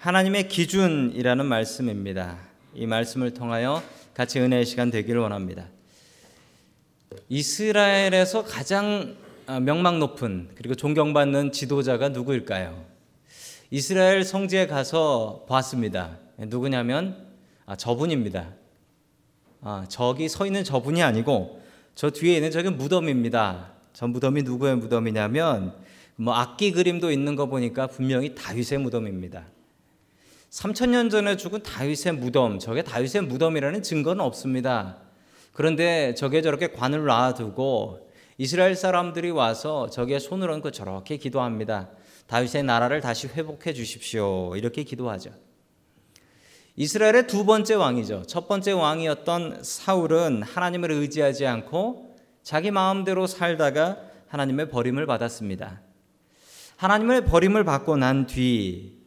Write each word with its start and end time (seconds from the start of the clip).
하나님의 0.00 0.48
기준이라는 0.48 1.44
말씀입니다. 1.44 2.38
이 2.74 2.86
말씀을 2.86 3.34
통하여 3.34 3.82
같이 4.14 4.40
은혜의 4.40 4.64
시간 4.64 4.90
되기를 4.90 5.20
원합니다. 5.20 5.66
이스라엘에서 7.28 8.44
가장 8.44 9.14
아, 9.46 9.60
명망 9.60 9.98
높은 9.98 10.48
그리고 10.54 10.74
존경받는 10.74 11.52
지도자가 11.52 12.08
누구일까요? 12.08 12.82
이스라엘 13.70 14.24
성지에 14.24 14.68
가서 14.68 15.44
봤습니다. 15.46 16.16
누구냐면 16.38 17.26
아, 17.66 17.76
저분입니다. 17.76 18.54
아, 19.60 19.84
저기 19.90 20.30
서 20.30 20.46
있는 20.46 20.64
저분이 20.64 21.02
아니고 21.02 21.60
저 21.94 22.08
뒤에 22.08 22.36
있는 22.36 22.50
저기 22.50 22.70
무덤입니다. 22.70 23.72
저 23.92 24.06
무덤이 24.06 24.44
누구의 24.44 24.78
무덤이냐면 24.78 25.74
뭐 26.16 26.32
악기 26.32 26.72
그림도 26.72 27.10
있는 27.10 27.36
거 27.36 27.44
보니까 27.44 27.86
분명히 27.88 28.34
다윗의 28.34 28.78
무덤입니다. 28.78 29.44
3천년 30.50 31.10
전에 31.10 31.36
죽은 31.36 31.62
다윗의 31.62 32.14
무덤, 32.14 32.58
저게 32.58 32.82
다윗의 32.82 33.22
무덤이라는 33.22 33.82
증거는 33.82 34.20
없습니다. 34.24 34.98
그런데 35.52 36.14
저게 36.14 36.42
저렇게 36.42 36.72
관을 36.72 37.04
놔두고 37.04 38.10
이스라엘 38.36 38.74
사람들이 38.74 39.30
와서 39.30 39.88
저게 39.90 40.18
손을 40.18 40.50
얹고 40.50 40.72
저렇게 40.72 41.18
기도합니다. 41.18 41.90
다윗의 42.26 42.64
나라를 42.64 43.00
다시 43.00 43.28
회복해 43.28 43.72
주십시오. 43.72 44.56
이렇게 44.56 44.82
기도하죠. 44.82 45.30
이스라엘의 46.74 47.26
두 47.28 47.44
번째 47.44 47.74
왕이죠. 47.74 48.24
첫 48.26 48.48
번째 48.48 48.72
왕이었던 48.72 49.62
사울은 49.62 50.42
하나님을 50.42 50.90
의지하지 50.90 51.46
않고 51.46 52.16
자기 52.42 52.70
마음대로 52.72 53.26
살다가 53.28 53.98
하나님의 54.28 54.68
버림을 54.70 55.06
받았습니다. 55.06 55.80
하나님의 56.76 57.26
버림을 57.26 57.64
받고 57.64 57.96
난 57.98 58.26
뒤 58.26 58.99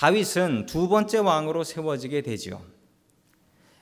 다윗은 0.00 0.64
두 0.64 0.88
번째 0.88 1.18
왕으로 1.18 1.62
세워지게 1.62 2.22
되죠. 2.22 2.62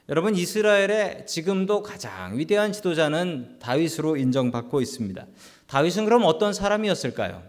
여러분 0.08 0.34
이스라엘의 0.34 1.28
지금도 1.28 1.84
가장 1.84 2.36
위대한 2.36 2.72
지도자는 2.72 3.60
다윗으로 3.60 4.16
인정받고 4.16 4.80
있습니다. 4.80 5.26
다윗은 5.68 6.06
그럼 6.06 6.24
어떤 6.24 6.52
사람이었을까요? 6.52 7.44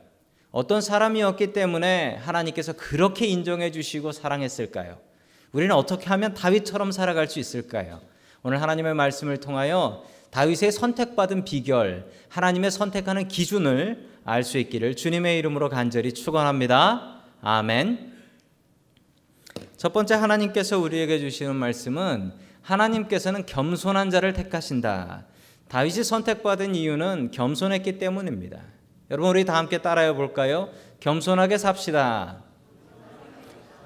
어떤 0.52 0.81
사람이었기 0.81 1.52
때문에 1.52 2.17
하나님께서 2.17 2.73
그렇게 2.73 3.25
인정해 3.25 3.71
주시고 3.71 4.11
사랑했을까요? 4.11 4.99
우리는 5.52 5.73
어떻게 5.73 6.05
하면 6.05 6.36
다윗처럼 6.36 6.91
살아갈 6.91 7.27
수 7.27 7.39
있을까요? 7.39 7.99
오늘 8.43 8.61
하나님의 8.61 8.93
말씀을 8.93 9.38
통하여 9.38 10.03
다윗의 10.30 10.73
선택받은 10.73 11.43
비결, 11.43 12.05
하나님의 12.27 12.69
선택하는 12.69 13.30
기준을 13.30 14.09
알 14.25 14.43
수 14.43 14.59
있기를 14.59 14.95
주님의 14.95 15.39
이름으로 15.39 15.69
간절히 15.69 16.13
축원합니다. 16.13 17.23
아멘. 17.41 18.18
첫 19.80 19.94
번째 19.94 20.16
하나님께서 20.16 20.77
우리에게 20.77 21.19
주시는 21.19 21.55
말씀은 21.55 22.33
하나님께서는 22.63 23.45
겸손한 23.45 24.09
자를 24.09 24.33
택하신다. 24.33 25.25
다윗이 25.69 26.03
선택받은 26.03 26.75
이유는 26.75 27.31
겸손했기 27.31 27.97
때문입니다. 27.97 28.59
여러분 29.09 29.30
우리 29.30 29.45
다 29.45 29.55
함께 29.55 29.77
따라해 29.77 30.13
볼까요? 30.16 30.67
겸손하게 30.99 31.58
삽시다. 31.58 32.44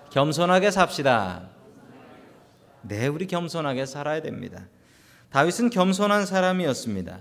겸손하게 0.10 0.72
삽시다. 0.72 1.50
네, 2.82 3.06
우리 3.06 3.28
겸손하게 3.28 3.86
살아야 3.86 4.24
됩니다. 4.24 4.66
다윗은 5.30 5.70
겸손한 5.70 6.26
사람이었습니다. 6.26 7.20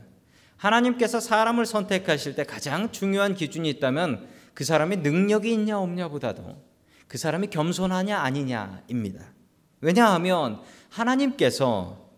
하나님께서 0.57 1.21
사람을 1.21 1.67
선택하실 1.67 2.37
때 2.37 2.45
가장 2.45 2.91
중요한 2.91 3.35
기준이 3.35 3.69
있다면 3.69 4.27
그 4.55 4.65
사람이 4.65 4.97
능력이 4.97 5.53
있냐 5.53 5.79
없냐보다도 5.79 6.72
그 7.13 7.19
사람이 7.19 7.49
겸손하냐 7.49 8.19
아니냐입니다. 8.19 9.35
왜냐하면 9.83 10.63
하나님께서 10.89 12.09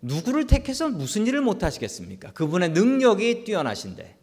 누구를 0.00 0.46
택해서 0.46 0.88
무슨 0.88 1.26
일을 1.26 1.42
못 1.42 1.62
하시겠습니까? 1.62 2.32
그분의 2.32 2.70
능력이 2.70 3.44
뛰어나신데. 3.44 4.16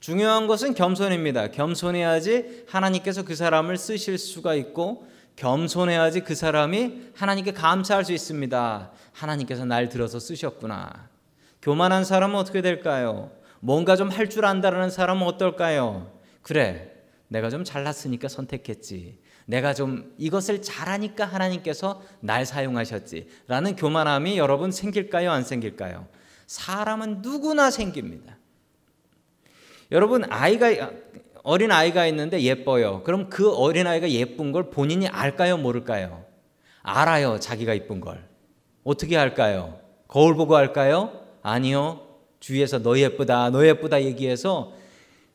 중요한 0.00 0.46
것은 0.48 0.74
겸손입니다. 0.74 1.50
겸손해야지 1.50 2.66
하나님께서 2.68 3.22
그 3.22 3.34
사람을 3.34 3.78
쓰실 3.78 4.18
수가 4.18 4.54
있고 4.54 5.08
겸손해야지 5.36 6.20
그 6.20 6.34
사람이 6.34 7.12
하나님께 7.14 7.52
감사할 7.54 8.04
수 8.04 8.12
있습니다. 8.12 8.92
하나님께서 9.12 9.64
날 9.64 9.88
들어서 9.88 10.18
쓰셨구나. 10.18 11.08
교만한 11.62 12.04
사람은 12.04 12.36
어떻게 12.36 12.60
될까요? 12.60 13.30
뭔가 13.60 13.96
좀 13.96 14.10
할 14.10 14.28
줄 14.28 14.44
안다라는 14.44 14.90
사람은 14.90 15.26
어떨까요? 15.26 16.12
그래, 16.42 16.92
내가 17.32 17.48
좀 17.48 17.64
잘났으니까 17.64 18.28
선택했지. 18.28 19.21
내가 19.46 19.74
좀 19.74 20.14
이것을 20.18 20.62
잘하니까 20.62 21.24
하나님께서 21.24 22.02
날 22.20 22.46
사용하셨지. 22.46 23.28
라는 23.48 23.76
교만함이 23.76 24.38
여러분 24.38 24.70
생길까요? 24.70 25.30
안 25.30 25.44
생길까요? 25.44 26.06
사람은 26.46 27.22
누구나 27.22 27.70
생깁니다. 27.70 28.36
여러분, 29.90 30.24
아이가, 30.30 30.90
어린 31.42 31.70
아이가 31.70 32.06
있는데 32.06 32.40
예뻐요. 32.40 33.02
그럼 33.02 33.28
그 33.28 33.52
어린 33.52 33.86
아이가 33.86 34.10
예쁜 34.10 34.52
걸 34.52 34.70
본인이 34.70 35.08
알까요? 35.08 35.56
모를까요? 35.58 36.24
알아요. 36.82 37.38
자기가 37.38 37.74
예쁜 37.74 38.00
걸. 38.00 38.26
어떻게 38.84 39.16
할까요? 39.16 39.78
거울 40.08 40.34
보고 40.34 40.56
할까요? 40.56 41.12
아니요. 41.42 42.06
주위에서 42.40 42.82
너 42.82 42.98
예쁘다, 42.98 43.50
너 43.50 43.66
예쁘다 43.66 44.02
얘기해서 44.02 44.72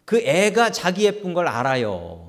그 0.06 0.20
애가 0.20 0.72
자기 0.72 1.06
예쁜 1.06 1.34
걸 1.34 1.48
알아요. 1.48 2.27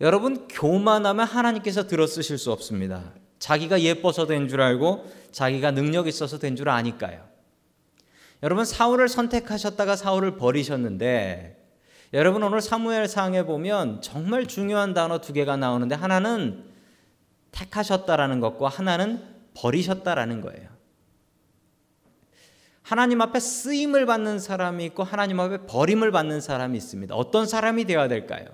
여러분 0.00 0.46
교만하면 0.48 1.26
하나님께서 1.26 1.86
들어 1.86 2.06
쓰실 2.06 2.38
수 2.38 2.52
없습니다. 2.52 3.12
자기가 3.38 3.80
예뻐서 3.80 4.26
된 4.26 4.48
줄 4.48 4.60
알고 4.60 5.04
자기가 5.32 5.70
능력 5.70 6.06
있어서 6.06 6.38
된 6.38 6.56
줄 6.56 6.68
아니까요. 6.68 7.24
여러분 8.42 8.64
사울을 8.64 9.08
선택하셨다가 9.08 9.96
사울을 9.96 10.36
버리셨는데 10.36 11.62
여러분 12.12 12.42
오늘 12.42 12.60
사무엘상에 12.60 13.44
보면 13.44 14.02
정말 14.02 14.46
중요한 14.46 14.94
단어 14.94 15.20
두 15.20 15.32
개가 15.32 15.56
나오는데 15.56 15.94
하나는 15.94 16.64
택하셨다라는 17.52 18.40
것과 18.40 18.68
하나는 18.68 19.22
버리셨다라는 19.54 20.42
거예요. 20.42 20.68
하나님 22.82 23.20
앞에 23.20 23.40
쓰임을 23.40 24.06
받는 24.06 24.38
사람이 24.38 24.84
있고 24.86 25.02
하나님 25.02 25.40
앞에 25.40 25.66
버림을 25.66 26.12
받는 26.12 26.40
사람이 26.40 26.76
있습니다. 26.76 27.14
어떤 27.14 27.46
사람이 27.46 27.86
되어야 27.86 28.06
될까요? 28.08 28.46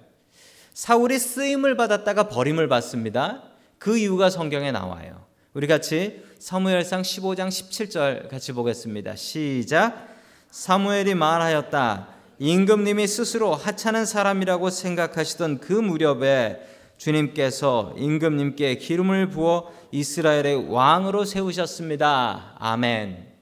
사울이 0.74 1.18
쓰임을 1.18 1.76
받았다가 1.76 2.28
버림을 2.28 2.68
받습니다. 2.68 3.42
그 3.78 3.98
이유가 3.98 4.30
성경에 4.30 4.72
나와요. 4.72 5.26
우리 5.54 5.66
같이 5.66 6.22
사무엘상 6.38 7.02
15장 7.02 7.48
17절 7.48 8.28
같이 8.28 8.52
보겠습니다. 8.52 9.16
시작. 9.16 10.08
사무엘이 10.50 11.14
말하였다. 11.14 12.08
임금님이 12.38 13.06
스스로 13.06 13.54
하찮은 13.54 14.06
사람이라고 14.06 14.70
생각하시던 14.70 15.60
그 15.60 15.72
무렵에 15.72 16.60
주님께서 16.96 17.94
임금님께 17.96 18.76
기름을 18.76 19.28
부어 19.28 19.72
이스라엘의 19.90 20.70
왕으로 20.70 21.24
세우셨습니다. 21.24 22.56
아멘. 22.58 23.32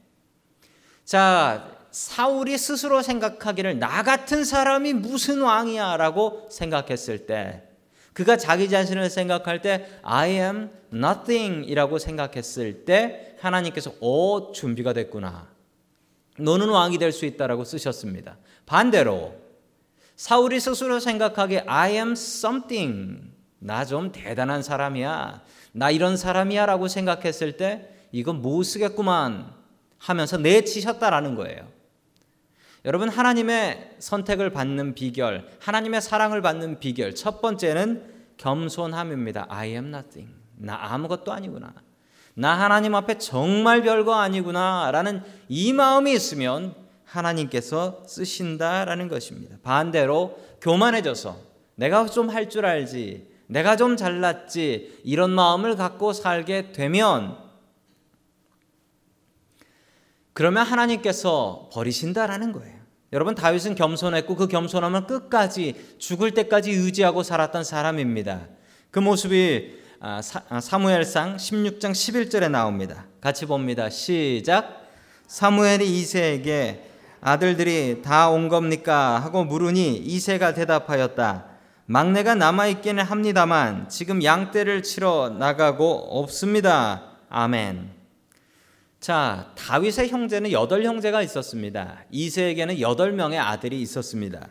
자, 1.05 1.80
사울이 1.93 2.57
스스로 2.59 3.03
생각하기를 3.03 3.79
나 3.79 4.03
같은 4.03 4.45
사람이 4.45 4.93
무슨 4.95 5.41
왕이야라고 5.43 6.49
생각했을 6.51 7.27
때 7.27 7.65
그가 8.13 8.37
자기 8.37 8.69
자신을 8.69 9.09
생각할 9.11 9.63
때 9.63 9.89
I 10.03 10.31
am 10.33 10.71
nothing이라고 10.93 11.99
생각했을 11.99 12.85
때 12.85 13.37
하나님께서 13.41 13.93
오 14.01 14.53
준비가 14.53 14.93
됐구나. 14.93 15.49
너는 16.39 16.69
왕이 16.69 16.99
될 16.99 17.13
수 17.13 17.25
있다라고 17.27 17.65
쓰셨습니다. 17.65 18.37
반대로 18.67 19.35
사울이 20.17 20.61
스스로 20.61 21.01
생각하기에 21.01 21.65
I 21.67 21.93
am 21.95 22.13
something. 22.13 23.31
나 23.59 23.85
좀 23.85 24.11
대단한 24.13 24.63
사람이야. 24.63 25.43
나 25.73 25.91
이런 25.91 26.17
사람이야라고 26.17 26.89
생각했을 26.89 27.57
때 27.57 27.89
이건 28.13 28.43
못 28.43 28.63
쓰겠구만 28.65 29.53
하면서 29.99 30.37
내치셨다라는 30.39 31.35
거예요. 31.37 31.69
여러분 32.85 33.09
하나님의 33.09 33.97
선택을 33.99 34.51
받는 34.51 34.95
비결, 34.95 35.47
하나님의 35.61 36.01
사랑을 36.01 36.41
받는 36.41 36.81
비결 36.81 37.15
첫 37.15 37.41
번째는 37.43 38.05
겸손함입니다. 38.39 39.47
I 39.51 39.71
am 39.71 39.89
nothing. 39.89 40.35
나 40.57 40.79
아무것도 40.93 41.33
아니구나. 41.33 41.75
나 42.35 42.59
하나님 42.59 42.95
앞에 42.95 43.19
정말 43.19 43.83
별거 43.83 44.15
아니구나라는 44.15 45.23
이 45.49 45.73
마음이 45.75 46.13
있으면 46.13 46.75
하나님께서 47.05 48.03
쓰신다라는 48.07 49.09
것입니다. 49.09 49.57
반대로 49.63 50.39
교만해져서 50.63 51.37
내가 51.75 52.07
좀 52.07 52.31
할 52.31 52.49
줄 52.49 52.65
알지, 52.65 53.29
내가 53.47 53.77
좀 53.77 53.97
잘났지 53.97 55.01
이런 55.05 55.31
마음을 55.31 55.77
갖고 55.77 56.13
살게 56.13 56.73
되면 56.73 57.37
그러면 60.41 60.65
하나님께서 60.65 61.69
버리신다라는 61.71 62.53
거예요. 62.53 62.75
여러분 63.13 63.35
다윗은 63.35 63.75
겸손했고 63.75 64.37
그 64.37 64.49
겸손함을 64.49 65.07
끝까지 65.07 65.75
죽을 65.99 66.31
때까지 66.31 66.71
의지하고 66.71 67.23
살았던 67.23 67.63
사람입니다. 67.63 68.49
그 68.91 69.01
모습이 69.01 69.79
아, 70.01 70.23
아, 70.49 70.61
사무엘상 70.63 71.37
16장 71.37 71.91
11절에 71.91 72.51
나옵니다. 72.51 73.05
같이 73.21 73.45
봅니다. 73.45 73.91
시작. 73.91 74.89
사무엘이 75.27 75.87
이세에게 75.99 76.89
아들들이 77.21 78.01
다 78.01 78.31
온 78.31 78.49
겁니까? 78.49 79.19
하고 79.19 79.45
물으니 79.45 79.95
이세가 79.95 80.55
대답하였다. 80.55 81.45
막내가 81.85 82.35
남아 82.35 82.69
있기는 82.69 83.05
합니다만 83.05 83.91
지금 83.91 84.25
양떼를 84.25 84.85
치러 84.85 85.29
나가고 85.39 86.19
없습니다. 86.19 87.19
아멘. 87.29 88.00
자, 89.01 89.51
다윗의 89.57 90.11
형제는 90.11 90.53
여덟 90.53 90.85
형제가 90.85 91.23
있었습니다. 91.23 92.05
이세에게는 92.11 92.81
여덟 92.81 93.13
명의 93.13 93.39
아들이 93.39 93.81
있었습니다. 93.81 94.51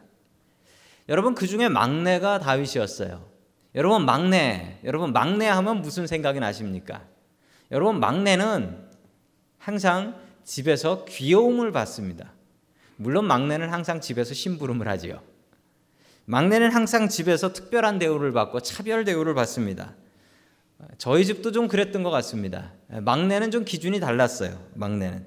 여러분 1.07 1.35
그 1.35 1.45
중에 1.45 1.69
막내가 1.69 2.39
다윗이었어요. 2.39 3.29
여러분 3.75 4.05
막내, 4.05 4.79
여러분 4.83 5.13
막내 5.13 5.47
하면 5.47 5.83
무슨 5.83 6.07
생각이 6.07 6.39
나십니까? 6.39 7.03
여러분 7.71 7.99
막내는 7.99 8.89
항상 9.59 10.19
집에서 10.43 11.05
귀여움을 11.05 11.71
받습니다. 11.71 12.33
물론 12.95 13.25
막내는 13.25 13.71
항상 13.71 14.01
집에서 14.01 14.33
심부름을 14.33 14.87
하지요. 14.87 15.21
막내는 16.25 16.71
항상 16.71 17.07
집에서 17.07 17.53
특별한 17.53 17.99
대우를 17.99 18.31
받고 18.31 18.61
차별 18.61 19.05
대우를 19.05 19.35
받습니다. 19.35 19.93
저희 20.97 21.23
집도 21.23 21.51
좀 21.51 21.67
그랬던 21.67 22.01
것 22.01 22.09
같습니다. 22.09 22.71
막내는 22.89 23.51
좀 23.51 23.65
기준이 23.65 23.99
달랐어요. 23.99 24.59
막내는 24.73 25.25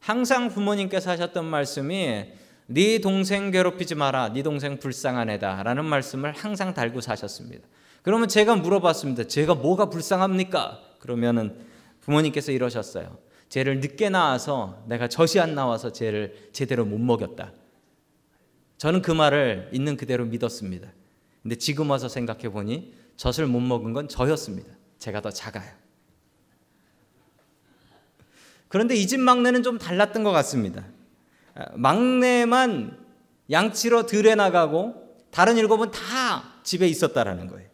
항상 0.00 0.48
부모님께서 0.48 1.10
하셨던 1.10 1.44
말씀이 1.44 2.32
네 2.66 2.98
동생 2.98 3.50
괴롭히지 3.50 3.94
마라. 3.94 4.32
네 4.32 4.42
동생 4.42 4.78
불쌍한 4.78 5.30
애다라는 5.30 5.84
말씀을 5.84 6.32
항상 6.32 6.74
달고 6.74 7.00
사셨습니다. 7.00 7.66
그러면 8.02 8.28
제가 8.28 8.56
물어봤습니다. 8.56 9.24
제가 9.24 9.54
뭐가 9.54 9.90
불쌍합니까? 9.90 10.80
그러면은 10.98 11.56
부모님께서 12.00 12.52
이러셨어요. 12.52 13.18
쟤를 13.48 13.80
늦게 13.80 14.10
나와서 14.10 14.82
내가 14.86 15.08
젖이 15.08 15.40
안 15.40 15.54
나와서 15.54 15.92
쟤를 15.92 16.50
제대로 16.52 16.84
못 16.84 16.98
먹였다. 16.98 17.52
저는 18.76 19.02
그 19.02 19.10
말을 19.10 19.70
있는 19.72 19.96
그대로 19.96 20.24
믿었습니다. 20.26 20.88
근데 21.42 21.56
지금 21.56 21.90
와서 21.90 22.08
생각해 22.08 22.50
보니 22.50 22.94
젖을 23.16 23.46
못 23.46 23.60
먹은 23.60 23.92
건 23.92 24.08
저였습니다. 24.08 24.70
제가 24.98 25.20
더 25.20 25.30
작아요. 25.30 25.77
그런데 28.68 28.94
이 28.94 29.06
집 29.06 29.20
막내는 29.20 29.62
좀 29.62 29.78
달랐던 29.78 30.22
것 30.24 30.30
같습니다. 30.32 30.84
아, 31.54 31.66
막내만 31.74 32.98
양치러 33.50 34.06
들에 34.06 34.34
나가고 34.34 34.94
다른 35.30 35.56
일곱은 35.56 35.90
다 35.90 36.54
집에 36.62 36.86
있었다라는 36.86 37.48
거예요. 37.48 37.68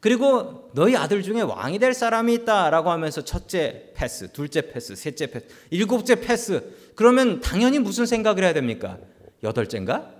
그리고 0.00 0.70
너희 0.74 0.96
아들 0.96 1.22
중에 1.22 1.40
왕이 1.40 1.78
될 1.80 1.92
사람이 1.92 2.32
있다라고 2.34 2.90
하면서 2.90 3.22
첫째 3.24 3.90
패스, 3.94 4.32
둘째 4.32 4.62
패스, 4.70 4.94
셋째 4.94 5.26
패스, 5.26 5.46
일곱째 5.70 6.14
패스. 6.20 6.62
그러면 6.94 7.40
당연히 7.40 7.78
무슨 7.80 8.06
생각을 8.06 8.44
해야 8.44 8.52
됩니까? 8.52 8.98
여덟째인가? 9.42 10.10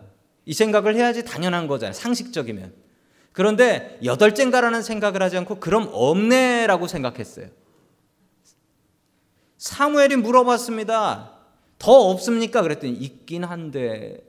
이 0.46 0.52
생각을 0.52 0.96
해야지 0.96 1.24
당연한 1.24 1.68
거잖아요. 1.68 1.92
상식적이면. 1.92 2.72
그런데 3.32 3.98
여덟째인가라는 4.02 4.82
생각을 4.82 5.22
하지 5.22 5.36
않고 5.38 5.60
그럼 5.60 5.88
없네라고 5.92 6.88
생각했어요. 6.88 7.46
사무엘이 9.58 10.16
물어봤습니다. 10.16 11.32
더 11.78 11.92
없습니까? 12.10 12.62
그랬더니 12.62 12.92
있긴 12.94 13.44
한데 13.44 14.22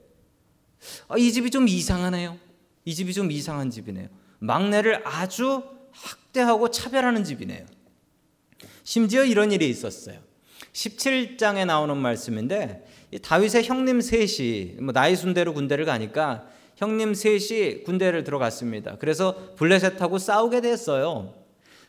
아, 1.08 1.16
이 1.16 1.32
집이 1.32 1.50
좀 1.50 1.68
이상하네요. 1.68 2.38
이 2.84 2.94
집이 2.94 3.12
좀 3.12 3.30
이상한 3.30 3.70
집이네요. 3.70 4.08
막내를 4.38 5.06
아주 5.06 5.62
학대하고 5.92 6.70
차별하는 6.70 7.24
집이네요. 7.24 7.66
심지어 8.84 9.24
이런 9.24 9.52
일이 9.52 9.68
있었어요. 9.68 10.18
17장에 10.72 11.66
나오는 11.66 11.96
말씀인데 11.96 12.86
다윗의 13.22 13.64
형님 13.64 14.00
셋이 14.00 14.76
뭐 14.80 14.92
나이 14.92 15.16
순대로 15.16 15.52
군대를 15.52 15.84
가니까 15.84 16.46
형님 16.76 17.14
셋이 17.14 17.82
군대를 17.84 18.24
들어갔습니다. 18.24 18.96
그래서 18.98 19.54
블레셋하고 19.56 20.18
싸우게 20.18 20.60
됐어요. 20.60 21.34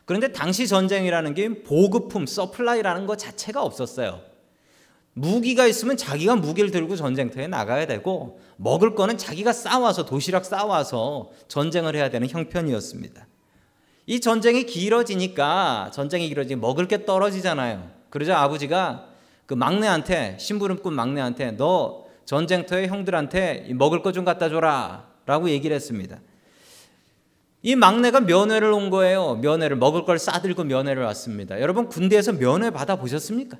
그런데 0.04 0.32
당시 0.32 0.66
전쟁이라는 0.66 1.34
게 1.34 1.62
보급품, 1.62 2.26
supply라는 2.26 3.06
것 3.06 3.18
자체가 3.18 3.62
없었어요. 3.62 4.20
무기가 5.14 5.66
있으면 5.66 5.96
자기가 5.96 6.36
무기를 6.36 6.70
들고 6.70 6.96
전쟁터에 6.96 7.46
나가야 7.46 7.86
되고 7.86 8.40
먹을 8.56 8.94
거는 8.94 9.18
자기가 9.18 9.52
싸와서 9.52 10.06
도시락 10.06 10.44
싸와서 10.44 11.30
전쟁을 11.48 11.94
해야 11.94 12.08
되는 12.08 12.28
형편이었습니다. 12.28 13.26
이 14.06 14.20
전쟁이 14.20 14.64
길어지니까 14.64 15.90
전쟁이 15.92 16.28
길어지니 16.28 16.60
먹을 16.60 16.88
게 16.88 17.04
떨어지잖아요. 17.04 17.90
그러자 18.10 18.40
아버지가 18.40 19.06
그 19.46 19.54
막내한테 19.54 20.38
심부름꾼 20.40 20.94
막내한테 20.94 21.52
너 21.52 22.06
전쟁터에 22.24 22.86
형들한테 22.86 23.68
먹을 23.74 24.02
거 24.02 24.12
좀 24.12 24.24
갖다 24.24 24.48
줘라라고 24.48 25.50
얘기를 25.50 25.76
했습니다. 25.76 26.20
이 27.62 27.76
막내가 27.76 28.20
면회를 28.20 28.72
온 28.72 28.90
거예요. 28.90 29.36
면회를 29.36 29.76
먹을 29.76 30.04
걸 30.04 30.18
싸들고 30.18 30.64
면회를 30.64 31.04
왔습니다. 31.04 31.60
여러분 31.60 31.88
군대에서 31.88 32.32
면회 32.32 32.70
받아 32.70 32.96
보셨습니까? 32.96 33.58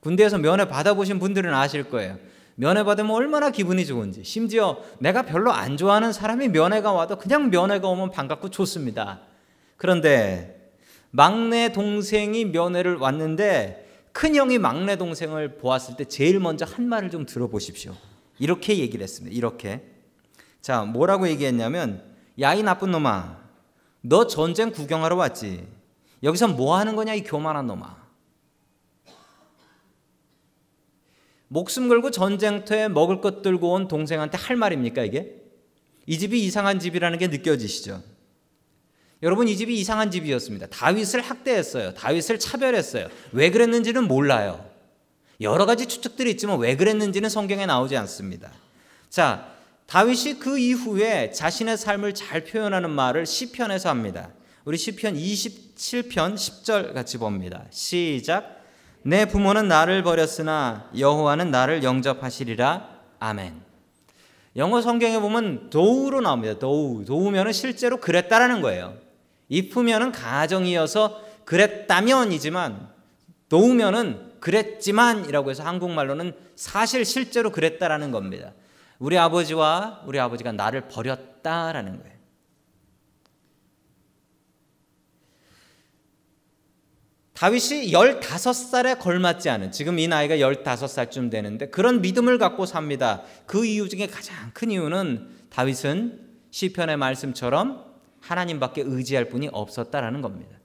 군대에서 0.00 0.38
면회 0.38 0.68
받아 0.68 0.92
보신 0.94 1.18
분들은 1.18 1.52
아실 1.54 1.84
거예요. 1.84 2.18
면회 2.56 2.84
받으면 2.84 3.10
얼마나 3.10 3.50
기분이 3.50 3.86
좋은지. 3.86 4.22
심지어 4.24 4.78
내가 4.98 5.22
별로 5.22 5.50
안 5.52 5.76
좋아하는 5.76 6.12
사람이 6.12 6.48
면회가 6.48 6.92
와도 6.92 7.16
그냥 7.16 7.50
면회가 7.50 7.88
오면 7.88 8.10
반갑고 8.10 8.50
좋습니다. 8.50 9.22
그런데 9.76 10.72
막내 11.10 11.72
동생이 11.72 12.44
면회를 12.46 12.96
왔는데 12.96 13.88
큰 14.12 14.36
형이 14.36 14.58
막내 14.58 14.96
동생을 14.96 15.56
보았을 15.56 15.96
때 15.96 16.04
제일 16.04 16.38
먼저 16.38 16.64
한 16.64 16.86
말을 16.86 17.10
좀 17.10 17.26
들어보십시오. 17.26 17.94
이렇게 18.38 18.78
얘기를 18.78 19.02
했습니다. 19.02 19.34
이렇게. 19.34 19.82
자, 20.60 20.82
뭐라고 20.82 21.28
얘기했냐면, 21.28 22.02
야, 22.40 22.54
이 22.54 22.62
나쁜 22.62 22.90
놈아. 22.90 23.38
너 24.00 24.26
전쟁 24.26 24.70
구경하러 24.70 25.16
왔지. 25.16 25.66
여기서 26.22 26.48
뭐 26.48 26.76
하는 26.76 26.96
거냐, 26.96 27.14
이 27.14 27.22
교만한 27.22 27.66
놈아. 27.66 28.04
목숨 31.48 31.88
걸고 31.88 32.10
전쟁터에 32.10 32.88
먹을 32.88 33.20
것 33.20 33.42
들고 33.42 33.72
온 33.72 33.86
동생한테 33.86 34.36
할 34.36 34.56
말입니까, 34.56 35.04
이게? 35.04 35.40
이 36.06 36.18
집이 36.18 36.44
이상한 36.44 36.80
집이라는 36.80 37.18
게 37.18 37.28
느껴지시죠? 37.28 38.02
여러분, 39.22 39.48
이 39.48 39.56
집이 39.56 39.74
이상한 39.78 40.10
집이었습니다. 40.10 40.66
다윗을 40.66 41.20
학대했어요. 41.20 41.94
다윗을 41.94 42.38
차별했어요. 42.38 43.08
왜 43.32 43.50
그랬는지는 43.50 44.08
몰라요. 44.08 44.68
여러 45.40 45.66
가지 45.66 45.86
추측들이 45.86 46.30
있지만 46.32 46.58
왜 46.58 46.76
그랬는지는 46.76 47.28
성경에 47.28 47.66
나오지 47.66 47.96
않습니다. 47.96 48.50
자, 49.08 49.53
다윗이 49.86 50.38
그 50.38 50.58
이후에 50.58 51.30
자신의 51.30 51.76
삶을 51.76 52.14
잘 52.14 52.44
표현하는 52.44 52.90
말을 52.90 53.26
시편에서 53.26 53.88
합니다. 53.88 54.30
우리 54.64 54.78
시편 54.78 55.14
27편 55.14 56.34
10절 56.34 56.94
같이 56.94 57.18
봅니다. 57.18 57.64
시작. 57.70 58.62
내 59.02 59.26
부모는 59.26 59.68
나를 59.68 60.02
버렸으나 60.02 60.88
여호와는 60.98 61.50
나를 61.50 61.82
영접하시리라. 61.82 62.88
아멘. 63.20 63.60
영어 64.56 64.80
성경에 64.80 65.18
보면 65.18 65.68
도우로 65.68 66.22
나옵니다. 66.22 66.58
도우. 66.58 67.04
도우면은 67.04 67.52
실제로 67.52 67.98
그랬다라는 67.98 68.62
거예요. 68.62 68.96
if면은 69.52 70.12
가정이어서 70.12 71.20
그랬다면이지만 71.44 72.88
도우면은 73.50 74.32
그랬지만이라고 74.40 75.50
해서 75.50 75.62
한국말로는 75.64 76.32
사실 76.56 77.04
실제로 77.04 77.50
그랬다라는 77.50 78.10
겁니다. 78.10 78.52
우리 79.04 79.18
아버지와 79.18 80.00
우리 80.06 80.18
아버지가 80.18 80.52
나를 80.52 80.88
버렸다라는 80.88 82.00
거예요. 82.00 82.14
다윗이 87.34 87.92
15살에 87.92 88.98
걸맞지 88.98 89.50
않은 89.50 89.72
지금 89.72 89.98
이 89.98 90.08
나이가 90.08 90.36
15살쯤 90.36 91.30
되는데 91.30 91.68
그런 91.68 92.00
믿음을 92.00 92.38
갖고 92.38 92.64
삽니다. 92.64 93.24
그 93.44 93.66
이유 93.66 93.90
중에 93.90 94.06
가장 94.06 94.50
큰 94.54 94.70
이유는 94.70 95.28
다윗은 95.50 96.20
시편의 96.50 96.96
말씀처럼 96.96 97.84
하나님밖에 98.20 98.84
의지할 98.86 99.28
분이 99.28 99.50
없었다라는 99.52 100.22
겁니다. 100.22 100.56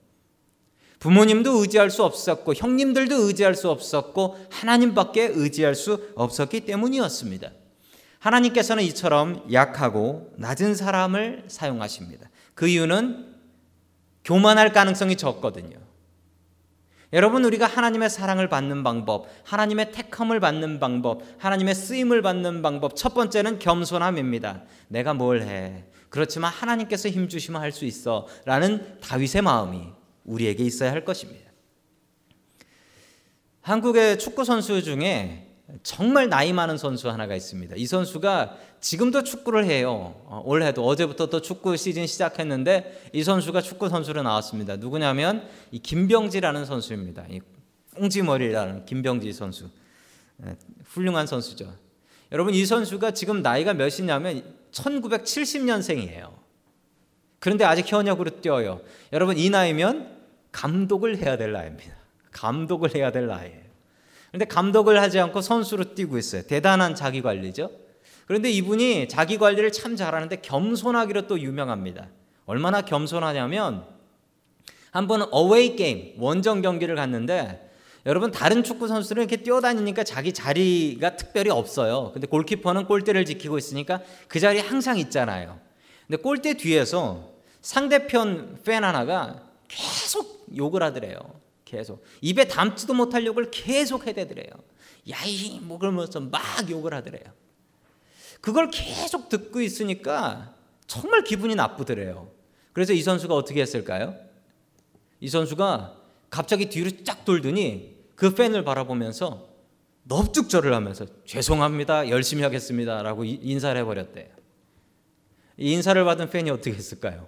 부모님도 0.99 1.59
의지할 1.59 1.89
수 1.89 2.05
없었고 2.05 2.53
형님들도 2.53 3.15
의지할 3.15 3.55
수 3.55 3.69
없었고 3.69 4.37
하나님밖에 4.49 5.25
의지할 5.25 5.75
수 5.75 6.13
없었기 6.15 6.61
때문이었습니다. 6.61 7.51
하나님께서는 8.19 8.83
이처럼 8.83 9.45
약하고 9.51 10.31
낮은 10.37 10.75
사람을 10.75 11.45
사용하십니다. 11.47 12.29
그 12.53 12.67
이유는 12.67 13.35
교만할 14.25 14.73
가능성이 14.73 15.15
적거든요. 15.15 15.77
여러분 17.11 17.43
우리가 17.43 17.65
하나님의 17.65 18.09
사랑을 18.09 18.49
받는 18.49 18.83
방법, 18.83 19.27
하나님의 19.43 19.91
택함을 19.93 20.39
받는 20.39 20.79
방법, 20.79 21.23
하나님의 21.39 21.73
쓰임을 21.73 22.21
받는 22.21 22.61
방법 22.61 22.95
첫 22.95 23.15
번째는 23.15 23.57
겸손함입니다. 23.57 24.63
내가 24.89 25.15
뭘 25.15 25.41
해? 25.41 25.85
그렇지만 26.09 26.51
하나님께서 26.51 27.09
힘 27.09 27.27
주시면 27.27 27.61
할 27.61 27.71
수 27.71 27.85
있어 27.85 28.27
라는 28.45 28.99
다윗의 28.99 29.41
마음이 29.41 29.87
우리에게 30.25 30.63
있어야 30.63 30.91
할 30.91 31.03
것입니다. 31.03 31.49
한국의 33.61 34.19
축구 34.19 34.43
선수 34.43 34.83
중에 34.83 35.48
정말 35.83 36.29
나이 36.29 36.51
많은 36.51 36.77
선수 36.77 37.09
하나가 37.09 37.35
있습니다. 37.35 37.75
이 37.77 37.85
선수가 37.85 38.57
지금도 38.81 39.23
축구를 39.23 39.65
해요. 39.65 40.15
어, 40.25 40.41
올해도 40.45 40.85
어제부터 40.85 41.27
또 41.27 41.41
축구 41.41 41.77
시즌 41.77 42.07
시작했는데 42.07 43.09
이 43.13 43.23
선수가 43.23 43.61
축구 43.61 43.89
선수로 43.89 44.23
나왔습니다. 44.23 44.77
누구냐면 44.77 45.47
이 45.71 45.79
김병지라는 45.79 46.65
선수입니다. 46.65 47.25
이 47.29 47.41
꽁지머리라는 47.95 48.85
김병지 48.85 49.31
선수. 49.33 49.69
네, 50.37 50.55
훌륭한 50.85 51.27
선수죠. 51.27 51.71
여러분 52.31 52.53
이 52.53 52.65
선수가 52.65 53.11
지금 53.11 53.41
나이가 53.41 53.73
몇이냐면 53.73 54.43
1970년생이에요. 54.71 56.31
그런데 57.39 57.65
아직 57.65 57.91
현역으로 57.91 58.41
뛰어요. 58.41 58.81
여러분 59.13 59.37
이 59.37 59.49
나이면 59.49 60.17
감독을 60.51 61.17
해야 61.17 61.37
될 61.37 61.51
나이입니다. 61.51 61.95
감독을 62.31 62.95
해야 62.95 63.11
될 63.11 63.27
나이예요. 63.27 63.68
그런데 64.31 64.45
감독을 64.45 65.01
하지 65.01 65.19
않고 65.19 65.41
선수로 65.41 65.95
뛰고 65.95 66.17
있어요. 66.17 66.43
대단한 66.43 66.95
자기 66.95 67.21
관리죠. 67.21 67.71
그런데 68.25 68.51
이분이 68.51 69.07
자기 69.07 69.37
관리를 69.37 69.71
참 69.71 69.95
잘하는데 69.95 70.41
겸손하기로 70.41 71.27
또 71.27 71.39
유명합니다. 71.39 72.09
얼마나 72.45 72.81
겸손하냐면 72.81 73.85
한 74.91 75.07
번은 75.07 75.27
어웨이 75.31 75.75
게임 75.75 76.13
원정 76.17 76.61
경기를 76.61 76.95
갔는데 76.95 77.69
여러분 78.05 78.31
다른 78.31 78.63
축구 78.63 78.87
선수들은 78.87 79.23
이렇게 79.23 79.37
뛰어다니니까 79.37 80.03
자기 80.03 80.33
자리가 80.33 81.15
특별히 81.15 81.49
없어요. 81.49 82.11
근데 82.13 82.27
골키퍼는 82.27 82.85
골대를 82.85 83.25
지키고 83.25 83.57
있으니까 83.57 84.01
그 84.27 84.39
자리에 84.39 84.61
항상 84.61 84.97
있잖아요. 84.97 85.59
근데 86.07 86.21
골대 86.21 86.53
뒤에서 86.55 87.29
상대편 87.61 88.59
팬 88.63 88.83
하나가 88.83 89.43
계속 89.67 90.47
욕을 90.55 90.81
하더래요. 90.81 91.19
계속 91.69 92.03
입에 92.21 92.47
담지도 92.47 92.95
못할 92.95 93.25
욕을 93.27 93.51
계속 93.51 94.07
해대더래요. 94.07 94.49
야이 95.07 95.59
뭐 95.61 95.77
그러면서 95.77 96.19
막 96.19 96.41
욕을 96.67 96.95
하더래요. 96.95 97.23
그걸 98.41 98.71
계속 98.71 99.29
듣고 99.29 99.61
있으니까 99.61 100.55
정말 100.87 101.23
기분이 101.23 101.53
나쁘더래요. 101.53 102.31
그래서 102.73 102.93
이 102.93 103.03
선수가 103.03 103.35
어떻게 103.35 103.61
했을까요? 103.61 104.15
이 105.19 105.29
선수가 105.29 105.95
갑자기 106.31 106.69
뒤로 106.69 106.89
쫙 107.03 107.23
돌더니 107.23 107.97
그 108.15 108.33
팬을 108.33 108.63
바라보면서 108.63 109.47
넙죽절을 110.05 110.73
하면서 110.73 111.05
죄송합니다. 111.25 112.09
열심히 112.09 112.41
하겠습니다. 112.41 113.03
라고 113.03 113.23
인사를 113.23 113.79
해 113.79 113.85
버렸대요. 113.85 114.27
인사를 115.57 116.03
받은 116.03 116.31
팬이 116.31 116.49
어떻게 116.49 116.71
했을까요? 116.71 117.27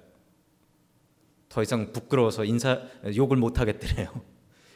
더 1.50 1.62
이상 1.62 1.92
부끄러워서 1.92 2.46
인사 2.46 2.82
욕을 3.16 3.38
못 3.38 3.60
하겠더래요. 3.60 4.31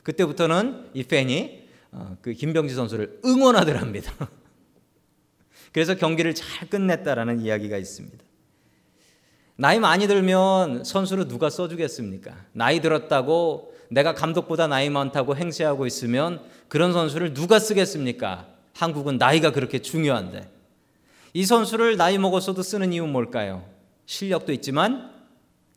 그때부터는 0.06 0.92
이 0.94 1.04
팬이 1.04 1.66
어, 1.92 2.16
그 2.22 2.34
김병지 2.34 2.76
선수를 2.76 3.20
응원하더랍니다. 3.26 4.14
그래서 5.74 5.96
경기를 5.96 6.36
잘 6.36 6.70
끝냈다라는 6.70 7.42
이야기가 7.42 7.78
있습니다. 7.78 8.24
나이 9.58 9.80
많이 9.80 10.08
들면 10.08 10.84
선수를 10.84 11.28
누가 11.28 11.50
써주겠습니까? 11.50 12.36
나이 12.52 12.82
들었다고 12.82 13.74
내가 13.90 14.14
감독보다 14.14 14.68
나이 14.68 14.90
많다고 14.90 15.36
행세하고 15.36 15.86
있으면 15.88 16.42
그런 16.68 16.94
선수를 16.94 17.34
누가 17.34 17.60
쓰겠습니까? 17.60 18.48
한국은 18.74 19.18
나이가 19.18 19.52
그렇게 19.52 19.80
중요한데. 19.80 20.52
이 21.34 21.46
선수를 21.46 21.98
나이 21.98 22.18
먹었어도 22.18 22.62
쓰는 22.62 22.94
이유는 22.94 23.12
뭘까요? 23.12 23.68
실력도 24.06 24.52
있지만 24.54 25.12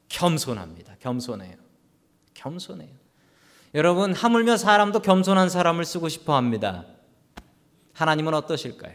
겸손합니다. 0.08 0.96
겸손해요. 1.00 1.56
겸손해요. 2.34 3.07
여러분, 3.74 4.14
하물며 4.14 4.56
사람도 4.56 5.00
겸손한 5.00 5.50
사람을 5.50 5.84
쓰고 5.84 6.08
싶어 6.08 6.36
합니다. 6.36 6.86
하나님은 7.92 8.32
어떠실까요? 8.34 8.94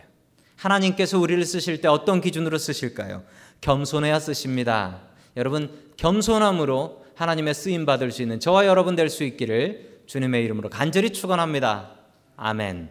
하나님께서 0.55 1.19
우리를 1.19 1.43
쓰실 1.45 1.81
때 1.81 1.87
어떤 1.87 2.21
기준으로 2.21 2.57
쓰실까요? 2.57 3.23
겸손해야 3.61 4.19
쓰십니다. 4.19 5.01
여러분, 5.37 5.69
겸손함으로 5.97 7.05
하나님의 7.15 7.53
쓰임 7.53 7.85
받을 7.85 8.11
수 8.11 8.21
있는 8.21 8.39
저와 8.39 8.65
여러분 8.65 8.95
될 8.95 9.09
수 9.09 9.23
있기를 9.23 10.01
주님의 10.07 10.43
이름으로 10.45 10.69
간절히 10.69 11.11
축원합니다. 11.11 11.91
아멘. 12.35 12.89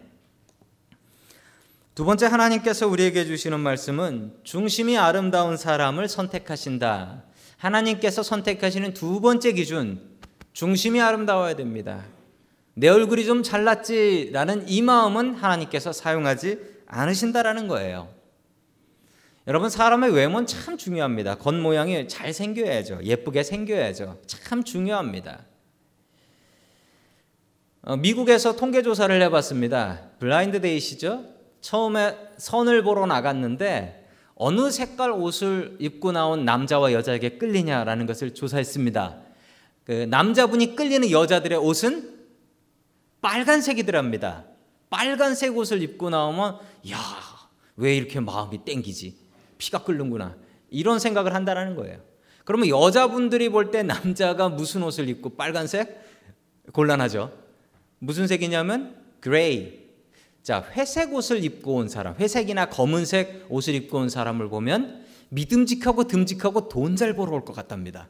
두 1.95 2.05
번째 2.05 2.25
하나님께서 2.27 2.87
우리에게 2.87 3.25
주시는 3.25 3.59
말씀은 3.59 4.33
중심이 4.43 4.97
아름다운 4.97 5.57
사람을 5.57 6.07
선택하신다. 6.07 7.23
하나님께서 7.57 8.23
선택하시는 8.23 8.93
두 8.93 9.21
번째 9.21 9.51
기준, 9.51 10.01
중심이 10.53 11.01
아름다워야 11.01 11.55
됩니다. 11.55 12.05
내 12.75 12.87
얼굴이 12.87 13.25
좀 13.25 13.43
잘났지라는 13.43 14.69
이 14.69 14.81
마음은 14.81 15.35
하나님께서 15.35 15.91
사용하지 15.91 16.59
않으신다라는 16.87 17.67
거예요. 17.67 18.09
여러분 19.45 19.69
사람의 19.69 20.13
외모는 20.13 20.47
참 20.47 20.77
중요합니다. 20.77 21.35
겉모양이 21.35 22.07
잘 22.07 22.31
생겨야죠. 22.31 23.01
예쁘게 23.03 23.43
생겨야죠. 23.43 24.19
참 24.25 24.63
중요합니다. 24.63 25.41
어, 27.81 27.97
미국에서 27.97 28.55
통계 28.55 28.81
조사를 28.81 29.21
해봤습니다. 29.23 30.11
블라인드 30.19 30.61
데이시죠. 30.61 31.25
처음에 31.59 32.17
선을 32.37 32.83
보러 32.83 33.05
나갔는데 33.05 34.07
어느 34.35 34.71
색깔 34.71 35.11
옷을 35.11 35.75
입고 35.79 36.13
나온 36.13 36.45
남자와 36.45 36.93
여자에게 36.93 37.37
끌리냐라는 37.37 38.05
것을 38.05 38.33
조사했습니다. 38.33 39.32
그 39.85 39.91
남자분이 39.91 40.75
끌리는 40.75 41.09
여자들의 41.11 41.57
옷은 41.57 42.13
빨간색이더랍니다. 43.21 44.45
빨간색 44.89 45.55
옷을 45.57 45.81
입고 45.81 46.09
나오면 46.09 46.59
야, 46.91 46.97
왜 47.75 47.95
이렇게 47.95 48.19
마음이 48.19 48.63
땡기지? 48.63 49.17
피가 49.57 49.83
끓는구나. 49.83 50.35
이런 50.69 50.99
생각을 50.99 51.33
한다는 51.33 51.75
거예요. 51.75 51.99
그러면 52.45 52.67
여자분들이 52.67 53.49
볼 53.49 53.71
때 53.71 53.83
남자가 53.83 54.49
무슨 54.49 54.83
옷을 54.83 55.07
입고 55.09 55.31
빨간색? 55.31 56.01
곤란하죠. 56.71 57.31
무슨 57.99 58.27
색이냐면 58.27 58.95
gray. 59.21 59.81
자, 60.43 60.65
회색 60.73 61.13
옷을 61.13 61.43
입고 61.43 61.75
온 61.75 61.87
사람, 61.87 62.15
회색이나 62.15 62.65
검은색 62.65 63.45
옷을 63.49 63.75
입고 63.75 63.99
온 63.99 64.09
사람을 64.09 64.49
보면 64.49 65.05
믿음직하고 65.29 66.03
듬직하고 66.07 66.67
돈 66.67 66.97
잘 66.97 67.15
벌어 67.15 67.31
올 67.31 67.45
것 67.45 67.53
같답니다. 67.53 68.09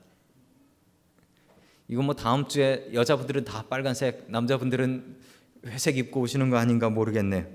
이거 1.94 2.02
뭐 2.02 2.14
다음 2.14 2.48
주에 2.48 2.90
여자분들은 2.94 3.46
다 3.46 3.64
빨간색, 3.70 4.26
남자분들은 4.28 5.18
회색 5.68 5.98
입고 5.98 6.22
오시는 6.22 6.50
거 6.50 6.58
아닌가 6.58 6.90
모르겠네. 6.90 7.48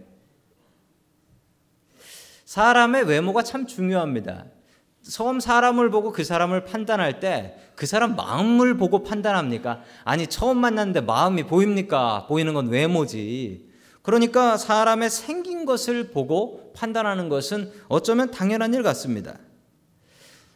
사람의 2.44 3.04
외모가 3.04 3.42
참 3.42 3.66
중요합니다. 3.66 4.46
처음 5.02 5.40
사람을 5.40 5.90
보고 5.90 6.12
그 6.12 6.24
사람을 6.24 6.64
판단할 6.64 7.20
때 7.20 7.68
그 7.78 7.86
사람 7.86 8.16
마음을 8.16 8.76
보고 8.76 9.04
판단합니까? 9.04 9.82
아니 10.02 10.26
처음 10.26 10.58
만났는데 10.58 11.02
마음이 11.02 11.44
보입니까? 11.44 12.26
보이는 12.26 12.52
건 12.52 12.66
외모지. 12.66 13.68
그러니까 14.02 14.56
사람의 14.56 15.10
생긴 15.10 15.64
것을 15.64 16.10
보고 16.10 16.72
판단하는 16.72 17.28
것은 17.28 17.70
어쩌면 17.88 18.32
당연한 18.32 18.74
일 18.74 18.82
같습니다. 18.82 19.38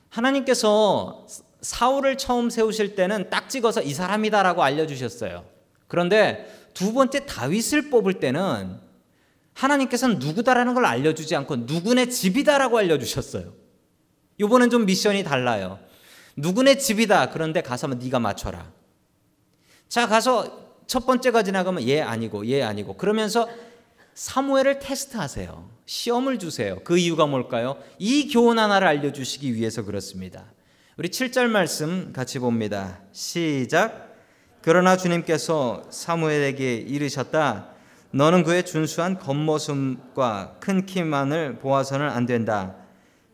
하나님께서 0.09 1.29
사울을 1.63 2.19
처음 2.19 2.51
세우실 2.51 2.95
때는 2.97 3.31
딱 3.31 3.49
찍어서 3.49 3.83
이 3.83 3.95
사람이다라고 3.95 4.63
알려주셨어요. 4.63 5.45
그런데 5.89 6.69
두 6.75 6.93
번째 6.93 7.25
다윗을 7.27 7.91
뽑을 7.91 8.15
때는 8.15 8.79
하나님께서는 9.55 10.19
누구다라는 10.19 10.75
걸 10.75 10.85
알려주지 10.85 11.37
않고 11.37 11.57
누구네 11.57 12.09
집이다라고 12.09 12.79
알려주셨어요. 12.79 13.53
이번엔 14.39 14.71
좀 14.71 14.87
미션이 14.87 15.25
달라요. 15.25 15.79
누구네 16.37 16.79
집이다. 16.79 17.31
그런데 17.31 17.61
가서 17.61 17.87
네가 17.87 18.19
맞춰라. 18.19 18.73
자 19.89 20.09
가서 20.09 20.81
첫 20.87 21.07
번째가 21.07 21.43
지나가면 21.43 21.87
얘 21.89 22.01
아니고 22.01 22.47
얘 22.49 22.63
아니고 22.63 22.97
그러면서 22.97 23.49
사무엘을 24.15 24.79
테스트하세요. 24.79 25.71
시험을 25.87 26.39
주세요. 26.39 26.81
그 26.83 26.99
이유가 26.99 27.27
뭘까요? 27.27 27.77
이 27.99 28.29
교훈 28.29 28.59
하나를 28.59 28.89
알려주시기 28.89 29.55
위해서 29.55 29.85
그렇습니다. 29.85 30.47
우리 30.99 31.09
7절 31.09 31.49
말씀 31.49 32.13
같이 32.13 32.39
봅니다. 32.39 32.99
시작. 33.13 34.15
그러나 34.61 34.95
주님께서 34.99 35.85
사무엘에게 35.89 36.75
이르셨다. 36.75 37.69
너는 38.11 38.43
그의 38.43 38.67
준수한 38.67 39.19
겉모습과 39.19 40.57
큰 40.61 40.85
키만을 40.85 41.61
보아서는 41.61 42.11
안 42.11 42.27
된다. 42.27 42.75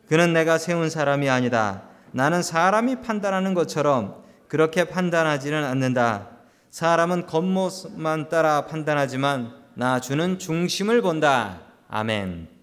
그는 0.08 0.32
내가 0.32 0.56
세운 0.56 0.88
사람이 0.88 1.28
아니다. 1.28 1.82
나는 2.12 2.44
사람이 2.44 3.00
판단하는 3.00 3.54
것처럼 3.54 4.22
그렇게 4.46 4.84
판단하지는 4.84 5.64
않는다. 5.64 6.28
사람은 6.70 7.26
겉모습만 7.26 8.28
따라 8.28 8.66
판단하지만 8.66 9.52
나 9.74 9.98
주는 9.98 10.38
중심을 10.38 11.02
본다. 11.02 11.62
아멘. 11.88 12.57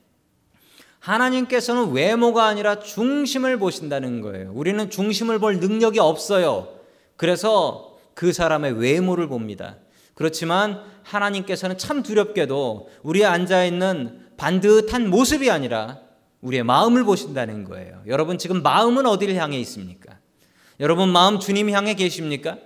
하나님께서는 1.06 1.92
외모가 1.92 2.46
아니라 2.46 2.80
중심을 2.80 3.60
보신다는 3.60 4.22
거예요. 4.22 4.52
우리는 4.54 4.90
중심을 4.90 5.38
볼 5.38 5.60
능력이 5.60 6.00
없어요. 6.00 6.68
그래서 7.16 7.96
그 8.16 8.34
사람의 8.34 8.80
외모를 8.80 9.28
봅니다. 9.28 9.78
그렇지만 10.16 10.82
하나님께서는 11.04 11.78
참 11.78 12.02
두렵게도 12.02 12.90
우리에 13.04 13.26
앉아 13.26 13.66
있는 13.66 14.26
반듯한 14.38 15.10
모습이 15.12 15.52
아니라 15.52 16.00
우리의 16.42 16.64
마음을 16.64 17.04
보신다는 17.04 17.66
거예요. 17.66 18.02
여러분 18.08 18.40
지금 18.40 18.64
마음은 18.64 19.06
어디를 19.06 19.36
향해 19.36 19.60
있습니까? 19.60 20.18
여러분 20.80 21.10
마음 21.10 21.40
주님 21.40 21.70
향해 21.70 21.94
계십니까? 21.94 22.58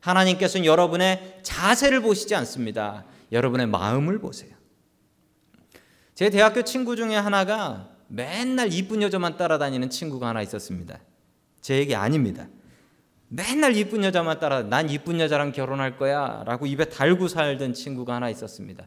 하나님께서는 0.00 0.66
여러분의 0.66 1.38
자세를 1.42 2.00
보시지 2.00 2.34
않습니다. 2.34 3.04
여러분의 3.30 3.68
마음을 3.68 4.18
보세요. 4.18 4.50
제 6.14 6.30
대학교 6.30 6.62
친구 6.62 6.96
중에 6.96 7.16
하나가 7.16 7.88
맨날 8.08 8.72
이쁜 8.72 9.02
여자만 9.02 9.36
따라다니는 9.36 9.90
친구가 9.90 10.28
하나 10.28 10.42
있었습니다. 10.42 11.00
제 11.60 11.78
얘기 11.78 11.94
아닙니다. 11.94 12.46
맨날 13.28 13.76
이쁜 13.76 14.04
여자만 14.04 14.38
따라 14.38 14.62
난 14.62 14.88
이쁜 14.90 15.18
여자랑 15.18 15.50
결혼할 15.52 15.96
거야라고 15.96 16.66
입에 16.66 16.84
달고 16.84 17.26
살던 17.26 17.72
친구가 17.72 18.14
하나 18.14 18.30
있었습니다. 18.30 18.86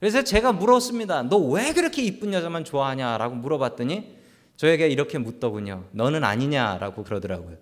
그래서 0.00 0.22
제가 0.22 0.52
물었습니다. 0.52 1.22
너 1.24 1.38
왜 1.38 1.72
그렇게 1.72 2.02
이쁜 2.02 2.32
여자만 2.32 2.64
좋아하냐라고 2.64 3.36
물어봤더니 3.36 4.18
저에게 4.56 4.88
이렇게 4.88 5.16
묻더군요. 5.18 5.84
너는 5.92 6.24
아니냐라고 6.24 7.04
그러더라고요. 7.04 7.56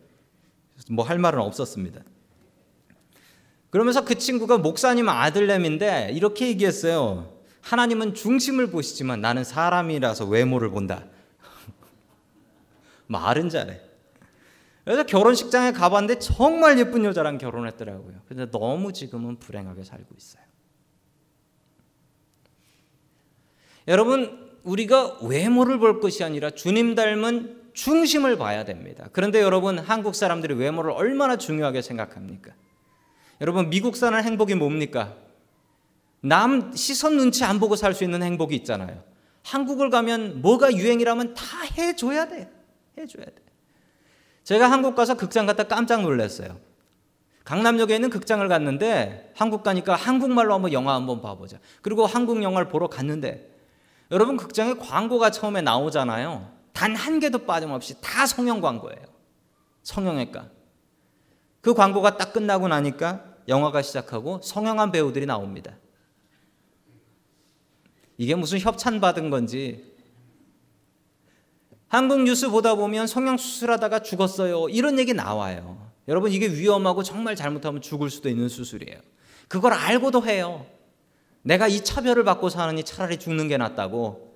뭐 0.91 1.05
할 1.05 1.19
말은 1.19 1.41
없었습니다. 1.41 2.01
그러면서 3.71 4.05
그 4.05 4.17
친구가 4.17 4.59
목사님 4.59 5.09
아들내미인데 5.09 6.11
이렇게 6.15 6.49
얘기했어요. 6.49 7.38
하나님은 7.69 8.15
중심을 8.15 8.71
보시지만 8.71 9.21
나는 9.21 9.45
사람이라서 9.45 10.25
외모를 10.25 10.71
본다. 10.71 11.05
말은 13.09 13.51
잘해. 13.51 13.79
그래서 14.85 15.05
결혼식장에 15.05 15.73
가봤는데 15.73 16.19
정말 16.19 16.79
예쁜 16.79 17.05
여자랑 17.05 17.37
결혼했더라고요. 17.37 18.23
근데 18.27 18.51
너무 18.51 18.95
지금은 18.95 19.39
불행하게 19.39 19.85
살고 19.85 20.15
있어요. 20.17 20.43
여러분, 23.87 24.49
우리가 24.63 25.19
외모를 25.23 25.79
볼 25.79 26.01
것이 26.01 26.25
아니라 26.25 26.51
주님 26.51 26.95
닮은 26.95 27.73
중심을 27.75 28.39
봐야 28.39 28.65
됩니다. 28.65 29.09
그런데 29.13 29.43
여러분, 29.43 29.79
한국 29.79 30.15
사람들이 30.15 30.55
외모를 30.55 30.93
얼마나 30.93 31.37
중요하게 31.37 31.83
생각합니까? 31.83 32.53
여러분, 33.43 33.69
미국 33.69 33.95
사는 33.95 34.23
행복이 34.23 34.55
뭡니까? 34.55 35.17
남 36.21 36.75
시선 36.75 37.17
눈치 37.17 37.45
안 37.45 37.61
보고 37.61 37.77
살 37.77 37.95
수 37.95 38.05
있는 38.05 38.23
행복이 38.23 38.55
있잖아요. 38.57 39.03
한국을 39.45 39.89
가면 39.91 40.43
뭐가 40.43 40.73
유행이라면 40.75 41.35
다 41.35 41.43
해줘야 41.77 42.29
돼. 42.29 42.51
해줘야 42.99 43.25
돼. 43.25 43.35
제가 44.45 44.71
한국 44.71 44.95
가서 44.95 45.15
극장 45.15 45.47
갔다 45.47 45.65
깜짝 45.65 46.03
놀랐어요. 46.03 46.59
강남역에 47.45 47.95
있는 47.95 48.11
극장을 48.11 48.47
갔는데 48.47 49.33
한국 49.37 49.63
가니까 49.63 49.95
한국말로 49.95 50.55
한번 50.55 50.73
영화 50.73 50.95
한번 50.95 51.23
봐보자. 51.23 51.59
그리고 51.83 52.05
한국 52.05 52.43
영화를 52.43 52.69
보러 52.69 52.89
갔는데 52.89 53.51
여러분 54.11 54.37
극장에 54.37 54.75
광고가 54.75 55.31
처음에 55.31 55.63
나오잖아요. 55.63 56.53
단 56.73 56.95
한 56.95 57.19
개도 57.21 57.41
빠짐없이 57.47 58.01
다 58.01 58.27
성형 58.27 58.61
광고예요. 58.61 59.03
성형외과. 59.83 60.49
그 61.61 61.75
광고가 61.75 62.17
딱 62.17 62.33
끝나고 62.33 62.69
나니까 62.69 63.25
영화가 63.49 63.83
시작하고 63.83 64.41
성형한 64.43 64.93
배우들이 64.93 65.27
나옵니다. 65.27 65.73
이게 68.19 68.35
무슨 68.35 68.59
협찬 68.59 69.01
받은 69.01 69.31
건지 69.31 69.95
한국 71.87 72.23
뉴스 72.23 72.51
보다 72.51 72.75
보면 72.75 73.07
성형 73.07 73.39
수술하다가 73.39 74.01
죽었어요. 74.01 74.69
이런 74.69 74.99
얘기 74.99 75.15
나와요. 75.15 75.89
여러분 76.07 76.31
이게 76.33 76.49
위험하고 76.49 77.03
정말 77.03 77.35
잘못하면 77.35 77.81
죽을 77.81 78.11
수도 78.11 78.29
있는 78.29 78.49
수술이에요. 78.49 78.99
그걸 79.47 79.73
알고도 79.73 80.27
해요. 80.27 80.67
내가 81.43 81.67
이 81.67 81.83
차별을 81.83 82.25
받고 82.25 82.51
사느니 82.51 82.85
차라리 82.85 83.19
죽는 83.19 83.49
게 83.49 83.57
낫다고. 83.57 84.29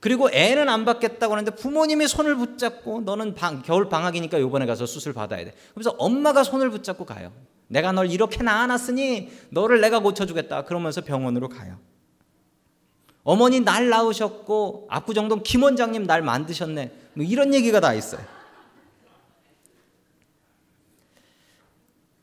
그리고 0.00 0.28
애는 0.30 0.68
안 0.68 0.84
받겠다고 0.84 1.32
하는데 1.32 1.50
부모님이 1.54 2.08
손을 2.08 2.36
붙잡고 2.36 3.02
너는 3.02 3.34
방, 3.34 3.62
겨울 3.62 3.88
방학이니까 3.88 4.38
요번에 4.38 4.66
가서 4.66 4.84
수술 4.84 5.14
받아야 5.14 5.46
돼. 5.46 5.54
그래서 5.72 5.94
엄마가 5.98 6.44
손을 6.44 6.68
붙잡고 6.68 7.06
가요. 7.06 7.32
내가 7.68 7.92
널 7.92 8.10
이렇게 8.10 8.42
낳아놨으니 8.42 9.30
너를 9.48 9.80
내가 9.80 10.00
고쳐주겠다. 10.00 10.64
그러면서 10.64 11.00
병원으로 11.00 11.48
가요. 11.48 11.78
어머니 13.24 13.60
날 13.60 13.88
낳으셨고 13.88 14.86
압구정동 14.90 15.42
김 15.42 15.62
원장님 15.62 16.06
날 16.06 16.22
만드셨네. 16.22 16.92
뭐 17.14 17.24
이런 17.24 17.54
얘기가 17.54 17.80
다 17.80 17.94
있어요. 17.94 18.24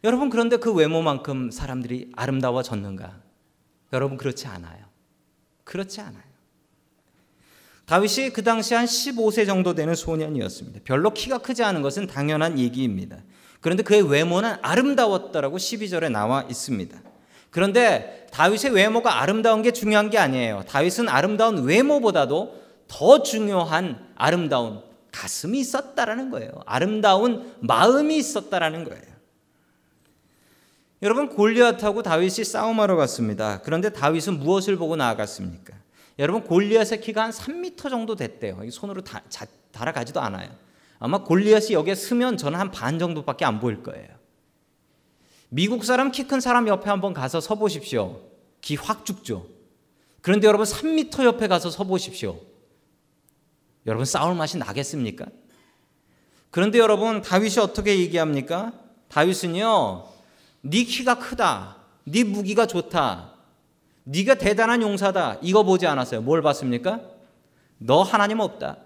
여러분 0.04 0.30
그런데 0.30 0.58
그 0.58 0.74
외모만큼 0.74 1.52
사람들이 1.52 2.12
아름다워졌는가? 2.16 3.20
여러분 3.94 4.18
그렇지 4.18 4.48
않아요. 4.48 4.86
그렇지 5.64 6.02
않아요. 6.02 6.24
다윗이 7.86 8.30
그 8.32 8.44
당시 8.44 8.74
한 8.74 8.86
15세 8.86 9.46
정도 9.46 9.74
되는 9.74 9.94
소년이었습니다. 9.96 10.82
별로 10.84 11.14
키가 11.14 11.40
크지 11.40 11.64
않은 11.64 11.82
것은 11.82 12.08
당연한 12.08 12.58
얘기입니다. 12.58 13.18
그런데 13.60 13.84
그의 13.84 14.02
외모는 14.02 14.56
아름다웠다라고 14.62 15.58
12절에 15.58 16.12
나와 16.12 16.44
있습니다. 16.44 17.11
그런데 17.52 18.28
다윗의 18.32 18.72
외모가 18.72 19.22
아름다운 19.22 19.62
게 19.62 19.72
중요한 19.72 20.10
게 20.10 20.18
아니에요. 20.18 20.64
다윗은 20.68 21.10
아름다운 21.10 21.64
외모보다도 21.64 22.62
더 22.88 23.24
중요한 23.24 24.10
아름다운 24.16 24.82
가슴이 25.12 25.60
있었다라는 25.60 26.32
거예요. 26.32 26.52
아름다운 26.66 27.54
마음이 27.60 28.18
있었다라는 28.18 28.86
거예요. 28.86 29.12
여러분 31.02 31.30
골리앗하고 31.30 32.04
다윗이 32.04 32.46
싸움하러 32.46 32.96
갔습니다. 32.96 33.60
그런데 33.64 33.90
다윗은 33.90 34.40
무엇을 34.40 34.78
보고 34.78 34.96
나아갔습니까? 34.96 35.74
여러분 36.20 36.44
골리앗의 36.44 37.02
키가 37.02 37.24
한 37.24 37.32
3m 37.32 37.90
정도 37.90 38.16
됐대요. 38.16 38.62
손으로 38.70 39.02
다, 39.02 39.22
자, 39.28 39.46
달아가지도 39.72 40.22
않아요. 40.22 40.50
아마 41.00 41.24
골리앗이 41.24 41.74
여기에 41.74 41.96
서면 41.96 42.38
저는 42.38 42.60
한 42.60 42.72
반 42.72 43.00
정도밖에 43.00 43.44
안 43.44 43.60
보일 43.60 43.82
거예요. 43.82 44.21
미국 45.54 45.84
사람 45.84 46.12
키 46.12 46.24
큰 46.24 46.40
사람 46.40 46.68
옆에 46.68 46.90
한번 46.90 47.14
가서 47.14 47.42
서 47.42 47.56
보십시오. 47.56 48.22
기 48.62 48.76
확 48.78 49.06
죽죠. 49.06 49.46
그런데 50.22 50.48
여러분 50.48 50.66
3m 50.66 51.24
옆에 51.26 51.48
가서 51.48 51.70
서 51.70 51.84
보십시오. 51.84 52.40
여러분 53.86 54.06
싸울 54.06 54.36
맛이 54.36 54.58
나겠습니까? 54.58 55.26
그런데 56.52 56.78
여러분 56.80 57.22
다윗이 57.22 57.58
어떻게 57.60 57.98
얘기합니까? 58.00 58.72
다윗은요. 59.10 60.06
네 60.62 60.84
키가 60.84 61.16
크다. 61.20 61.78
네 62.06 62.24
무기가 62.24 62.66
좋다. 62.66 63.34
네가 64.04 64.36
대단한 64.36 64.82
용사다. 64.82 65.40
이거 65.42 65.64
보지 65.64 65.86
않았어요. 65.86 66.22
뭘 66.22 66.42
봤습니까? 66.42 67.02
너 67.78 68.04
하나님 68.04 68.40
없다. 68.40 68.78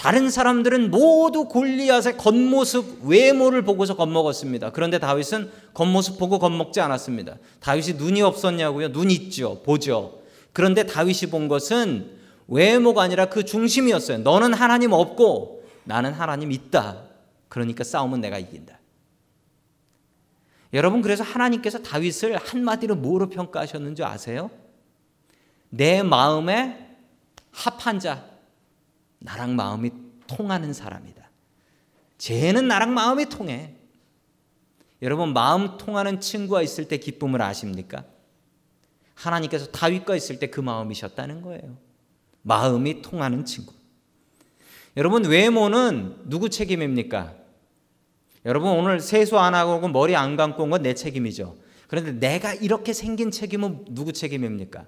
다른 0.00 0.30
사람들은 0.30 0.90
모두 0.90 1.44
골리앗의 1.44 2.16
겉모습, 2.16 3.04
외모를 3.04 3.60
보고서 3.64 3.96
겁먹었습니다. 3.96 4.70
그런데 4.70 4.98
다윗은 4.98 5.50
겉모습 5.74 6.18
보고 6.18 6.38
겁먹지 6.38 6.80
않았습니다. 6.80 7.36
다윗이 7.60 7.98
눈이 7.98 8.22
없었냐고요? 8.22 8.92
눈 8.92 9.10
있죠. 9.10 9.60
보죠. 9.62 10.22
그런데 10.54 10.84
다윗이 10.84 11.30
본 11.30 11.48
것은 11.48 12.18
외모가 12.48 13.02
아니라 13.02 13.26
그 13.26 13.44
중심이었어요. 13.44 14.20
너는 14.20 14.54
하나님 14.54 14.92
없고 14.92 15.64
나는 15.84 16.14
하나님 16.14 16.50
있다. 16.50 17.02
그러니까 17.50 17.84
싸움은 17.84 18.22
내가 18.22 18.38
이긴다. 18.38 18.80
여러분 20.72 21.02
그래서 21.02 21.24
하나님께서 21.24 21.82
다윗을 21.82 22.38
한마디로 22.38 22.94
뭐로 22.94 23.28
평가하셨는지 23.28 24.02
아세요? 24.02 24.50
내 25.68 26.02
마음에 26.02 26.88
합한 27.50 27.98
자, 27.98 28.29
나랑 29.20 29.54
마음이 29.56 29.90
통하는 30.26 30.72
사람이다. 30.72 31.28
쟤는 32.18 32.68
나랑 32.68 32.92
마음이 32.92 33.26
통해. 33.26 33.74
여러분 35.02 35.32
마음 35.32 35.78
통하는 35.78 36.20
친구가 36.20 36.60
있을 36.62 36.86
때 36.88 36.98
기쁨을 36.98 37.40
아십니까? 37.40 38.04
하나님께서 39.14 39.66
다윗과 39.66 40.16
있을 40.16 40.38
때 40.38 40.48
그 40.50 40.60
마음이셨다는 40.60 41.42
거예요. 41.42 41.76
마음이 42.42 43.02
통하는 43.02 43.44
친구. 43.44 43.72
여러분 44.96 45.24
외모는 45.24 46.16
누구 46.26 46.50
책임입니까? 46.50 47.34
여러분 48.46 48.70
오늘 48.72 49.00
세수 49.00 49.38
안 49.38 49.54
하고 49.54 49.86
머리 49.88 50.16
안 50.16 50.36
감고 50.36 50.62
온 50.62 50.70
건 50.70 50.82
내 50.82 50.94
책임이죠. 50.94 51.56
그런데 51.88 52.12
내가 52.12 52.54
이렇게 52.54 52.92
생긴 52.92 53.30
책임은 53.30 53.86
누구 53.90 54.12
책임입니까? 54.12 54.86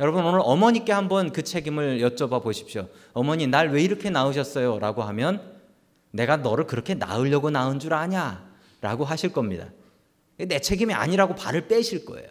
여러분 0.00 0.24
오늘 0.24 0.40
어머니께 0.42 0.92
한번 0.92 1.32
그 1.32 1.42
책임을 1.42 1.98
여쭤봐 1.98 2.42
보십시오. 2.42 2.88
어머니 3.14 3.46
날 3.46 3.70
왜 3.70 3.82
이렇게 3.82 4.10
낳으셨어요? 4.10 4.78
라고 4.78 5.02
하면 5.02 5.58
내가 6.12 6.36
너를 6.36 6.66
그렇게 6.66 6.94
낳으려고 6.94 7.50
낳은 7.50 7.80
줄 7.80 7.94
아냐? 7.94 8.48
라고 8.80 9.04
하실 9.04 9.32
겁니다. 9.32 9.66
내 10.36 10.60
책임이 10.60 10.94
아니라고 10.94 11.34
발을 11.34 11.66
빼실 11.66 12.04
거예요. 12.04 12.28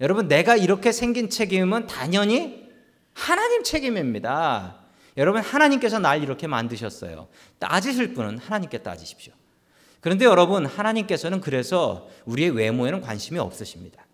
여러분, 0.00 0.26
내가 0.26 0.56
이렇게 0.56 0.90
생긴 0.90 1.28
책임은 1.28 1.86
당연히 1.86 2.66
하나님 3.12 3.62
책임입니다. 3.62 4.76
여러분, 5.18 5.42
하나님께서 5.42 5.98
날 5.98 6.22
이렇게 6.22 6.46
만드셨어요. 6.46 7.28
따지실 7.58 8.14
분은 8.14 8.38
하나님께 8.38 8.78
따지십시오. 8.78 9.34
그런데 10.00 10.24
여러분, 10.24 10.64
하나님께서는 10.64 11.42
그래서 11.42 12.08
우리의 12.24 12.50
외모에는 12.50 13.02
관심이 13.02 13.38
없으십니다. 13.38 14.05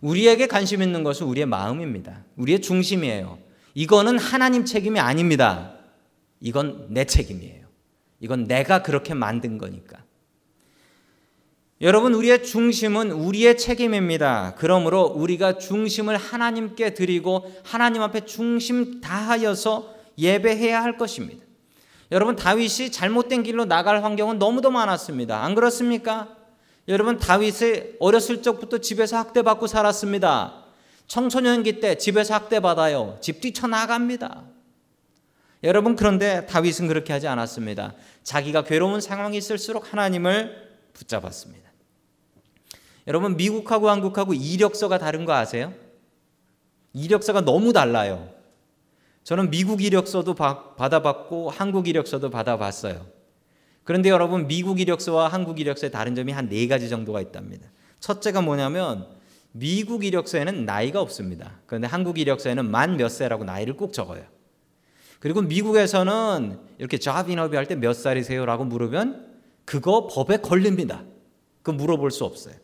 우리에게 0.00 0.46
관심 0.46 0.82
있는 0.82 1.02
것은 1.02 1.26
우리의 1.26 1.46
마음입니다. 1.46 2.24
우리의 2.36 2.60
중심이에요. 2.60 3.38
이거는 3.74 4.18
하나님 4.18 4.64
책임이 4.64 4.98
아닙니다. 4.98 5.74
이건 6.40 6.86
내 6.90 7.04
책임이에요. 7.04 7.66
이건 8.20 8.44
내가 8.44 8.82
그렇게 8.82 9.14
만든 9.14 9.58
거니까. 9.58 9.98
여러분, 11.82 12.14
우리의 12.14 12.42
중심은 12.42 13.10
우리의 13.10 13.58
책임입니다. 13.58 14.54
그러므로 14.56 15.02
우리가 15.02 15.58
중심을 15.58 16.16
하나님께 16.16 16.94
드리고 16.94 17.52
하나님 17.64 18.00
앞에 18.00 18.24
중심 18.24 19.02
다하여서 19.02 19.94
예배해야 20.16 20.82
할 20.82 20.96
것입니다. 20.96 21.44
여러분, 22.12 22.34
다윗이 22.34 22.92
잘못된 22.92 23.42
길로 23.42 23.66
나갈 23.66 24.02
환경은 24.02 24.38
너무도 24.38 24.70
많았습니다. 24.70 25.44
안 25.44 25.54
그렇습니까? 25.54 26.35
여러분, 26.88 27.18
다윗이 27.18 27.96
어렸을 28.00 28.42
적부터 28.42 28.78
집에서 28.78 29.16
학대받고 29.18 29.66
살았습니다. 29.66 30.64
청소년기 31.06 31.80
때 31.80 31.96
집에서 31.96 32.34
학대받아요. 32.34 33.18
집 33.20 33.40
뛰쳐나갑니다. 33.40 34.44
여러분, 35.64 35.96
그런데 35.96 36.46
다윗은 36.46 36.88
그렇게 36.88 37.12
하지 37.12 37.26
않았습니다. 37.26 37.94
자기가 38.22 38.64
괴로운 38.64 39.00
상황이 39.00 39.36
있을수록 39.36 39.92
하나님을 39.92 40.66
붙잡았습니다. 40.92 41.66
여러분 43.06 43.36
미국하고 43.36 43.88
한국하고 43.88 44.34
이력서가 44.34 44.98
다른 44.98 45.24
거 45.24 45.32
아세요? 45.32 45.72
이력서가 46.92 47.42
너무 47.42 47.72
달라요. 47.72 48.28
저는 49.22 49.50
미국 49.50 49.82
이력서도 49.82 50.34
받아봤고 50.34 51.50
한국 51.50 51.88
이력서도 51.88 52.30
받아봤어요. 52.30 53.06
그런데 53.86 54.10
여러분 54.10 54.46
미국 54.46 54.80
이력서와 54.80 55.28
한국 55.28 55.58
이력서의 55.60 55.90
다른 55.90 56.14
점이 56.14 56.32
한 56.32 56.48
네 56.50 56.66
가지 56.68 56.88
정도가 56.90 57.20
있답니다. 57.22 57.68
첫째가 58.00 58.42
뭐냐면 58.42 59.06
미국 59.52 60.04
이력서에는 60.04 60.66
나이가 60.66 61.00
없습니다. 61.00 61.60
그런데 61.66 61.86
한국 61.88 62.18
이력서에는 62.18 62.70
만 62.70 62.96
몇 62.98 63.08
세라고 63.08 63.44
나이를 63.44 63.74
꼭 63.76 63.92
적어요. 63.94 64.22
그리고 65.20 65.40
미국에서는 65.40 66.58
이렇게 66.78 66.98
잡 66.98 67.30
인터뷰 67.30 67.56
할 67.56 67.66
때 67.66 67.74
몇 67.76 67.94
살이세요라고 67.94 68.64
물으면 68.64 69.34
그거 69.64 70.08
법에 70.08 70.36
걸립니다. 70.38 71.04
그 71.62 71.70
물어볼 71.70 72.10
수 72.10 72.24
없어요. 72.24 72.54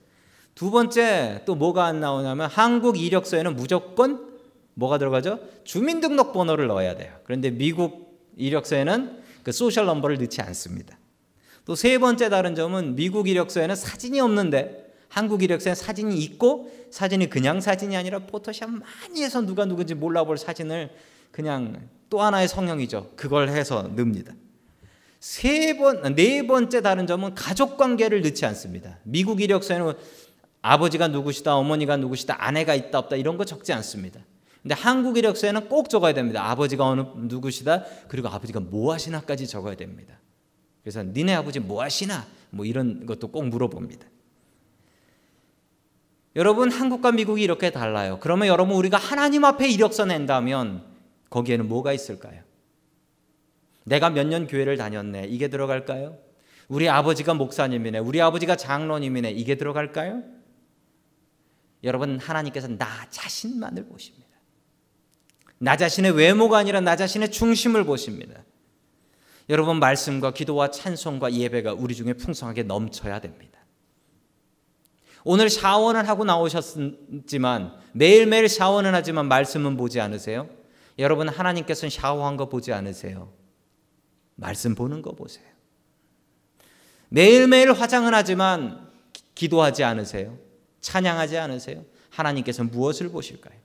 두 0.55 0.71
번째 0.71 1.43
또 1.47 1.55
뭐가 1.55 1.87
안 1.87 2.01
나오냐면 2.01 2.51
한국 2.51 2.99
이력서에는 2.99 3.57
무조건 3.57 4.27
뭐가 4.75 4.99
들어가죠? 4.99 5.39
주민등록번호를 5.65 6.67
넣어야 6.67 6.95
돼요. 6.97 7.13
그런데 7.25 7.51
미국 7.51 8.21
이력서에는 8.37 9.23
그 9.45 9.53
소셜 9.53 9.87
넘버를 9.87 10.19
넣지 10.19 10.43
않습니다. 10.43 10.99
또 11.64 11.75
세 11.75 11.98
번째 11.98 12.29
다른 12.29 12.55
점은 12.55 12.96
미국 12.96 13.29
이력서에는 13.29 13.77
사진이 13.77 14.20
없는데 14.20 14.92
한국 15.09 15.42
이력서에 15.42 15.75
사진이 15.75 16.18
있고 16.18 16.70
사진이 16.90 17.29
그냥 17.29 17.61
사진이 17.61 17.96
아니라 17.96 18.20
포토샵 18.20 18.70
많이 18.70 19.22
해서 19.22 19.42
누가 19.42 19.64
누군지 19.64 19.94
몰라볼 19.94 20.38
사진을 20.38 20.90
그냥 21.31 21.88
또 22.09 22.20
하나의 22.20 22.48
성형이죠. 22.48 23.12
그걸 23.16 23.48
해서 23.48 23.83
넣습니다. 23.83 24.33
세 25.20 25.77
번, 25.77 26.14
네 26.14 26.46
번째 26.46 26.81
다른 26.81 27.07
점은 27.07 27.35
가족 27.35 27.77
관계를 27.77 28.22
넣지 28.22 28.44
않습니다. 28.46 28.98
미국 29.05 29.40
이력서에는 29.40 29.92
아버지가 30.62 31.09
누구시다, 31.09 31.57
어머니가 31.57 31.96
누구시다, 31.96 32.37
아내가 32.38 32.75
있다 32.75 32.98
없다 32.98 33.16
이런 33.16 33.37
거 33.37 33.44
적지 33.44 33.72
않습니다. 33.72 34.20
근데 34.62 34.75
한국 34.75 35.18
이력서에는 35.18 35.68
꼭 35.68 35.88
적어야 35.88 36.12
됩니다. 36.14 36.48
아버지가 36.51 36.85
어느 36.87 37.03
누구시다, 37.16 37.85
그리고 38.09 38.29
아버지가 38.29 38.61
뭐 38.61 38.92
하시나까지 38.92 39.46
적어야 39.46 39.75
됩니다. 39.75 40.14
그래서 40.83 41.03
니네 41.03 41.35
아버지 41.35 41.61
뭐 41.61 41.83
하시나, 41.83 42.27
뭐 42.51 42.64
이런 42.66 43.07
것도 43.07 43.29
꼭 43.29 43.47
물어봅니다. 43.49 44.07
여러분 46.35 46.71
한국과 46.71 47.12
미국이 47.12 47.42
이렇게 47.42 47.71
달라요. 47.71 48.18
그러면 48.21 48.49
여러분 48.49 48.77
우리가 48.77 48.97
하나님 48.97 49.45
앞에 49.45 49.68
이력서 49.68 50.07
낸다면 50.07 50.85
거기에는 51.31 51.68
뭐가 51.68 51.92
있을까요? 51.92 52.42
내가 53.85 54.11
몇 54.11 54.27
년 54.27 54.47
교회를 54.47 54.77
다녔네. 54.77 55.27
이게 55.29 55.49
들어갈까요? 55.49 56.18
우리 56.68 56.88
아버지가 56.88 57.35
목사님이네. 57.35 57.99
우리 57.99 58.21
아버지가 58.23 58.57
장로님이네. 58.57 59.33
이게 59.33 59.57
들어갈까요? 59.57 60.23
여러분 61.85 62.18
하나님께서 62.18 62.68
나 62.68 62.87
자신만을 63.11 63.87
보십니다. 63.87 64.29
나 65.59 65.77
자신의 65.77 66.12
외모가 66.12 66.59
아니라 66.59 66.81
나 66.81 66.97
자신의 66.97 67.31
중심을 67.31 67.85
보십니다. 67.85 68.42
여러분 69.53 69.79
말씀과 69.81 70.33
기도와 70.33 70.71
찬송과 70.71 71.35
예배가 71.35 71.75
우리 71.75 71.95
중에 71.95 72.15
풍성하게 72.15 72.62
넘쳐야 72.62 73.21
됩니다. 73.21 73.61
오늘 75.25 75.51
샤워는 75.51 76.07
하고 76.07 76.25
나오셨지만 76.25 77.79
매일매일 77.93 78.49
샤워는 78.49 78.95
하지만 78.95 79.29
말씀은 79.29 79.77
보지 79.77 80.01
않으세요? 80.01 80.49
여러분 80.99 81.29
하나님께서는 81.29 81.91
샤워한 81.91 82.38
거 82.38 82.49
보지 82.49 82.73
않으세요? 82.73 83.31
말씀 84.37 84.75
보는 84.75 85.03
거 85.03 85.12
보세요. 85.12 85.45
매일매일 87.11 87.75
화장은 87.75 88.15
하지만 88.15 88.91
기도하지 89.35 89.85
않으세요? 89.85 90.38
찬양하지 90.81 91.37
않으세요? 91.37 91.85
하나님께서 92.09 92.65
무엇을 92.65 93.11
보실까요? 93.11 93.62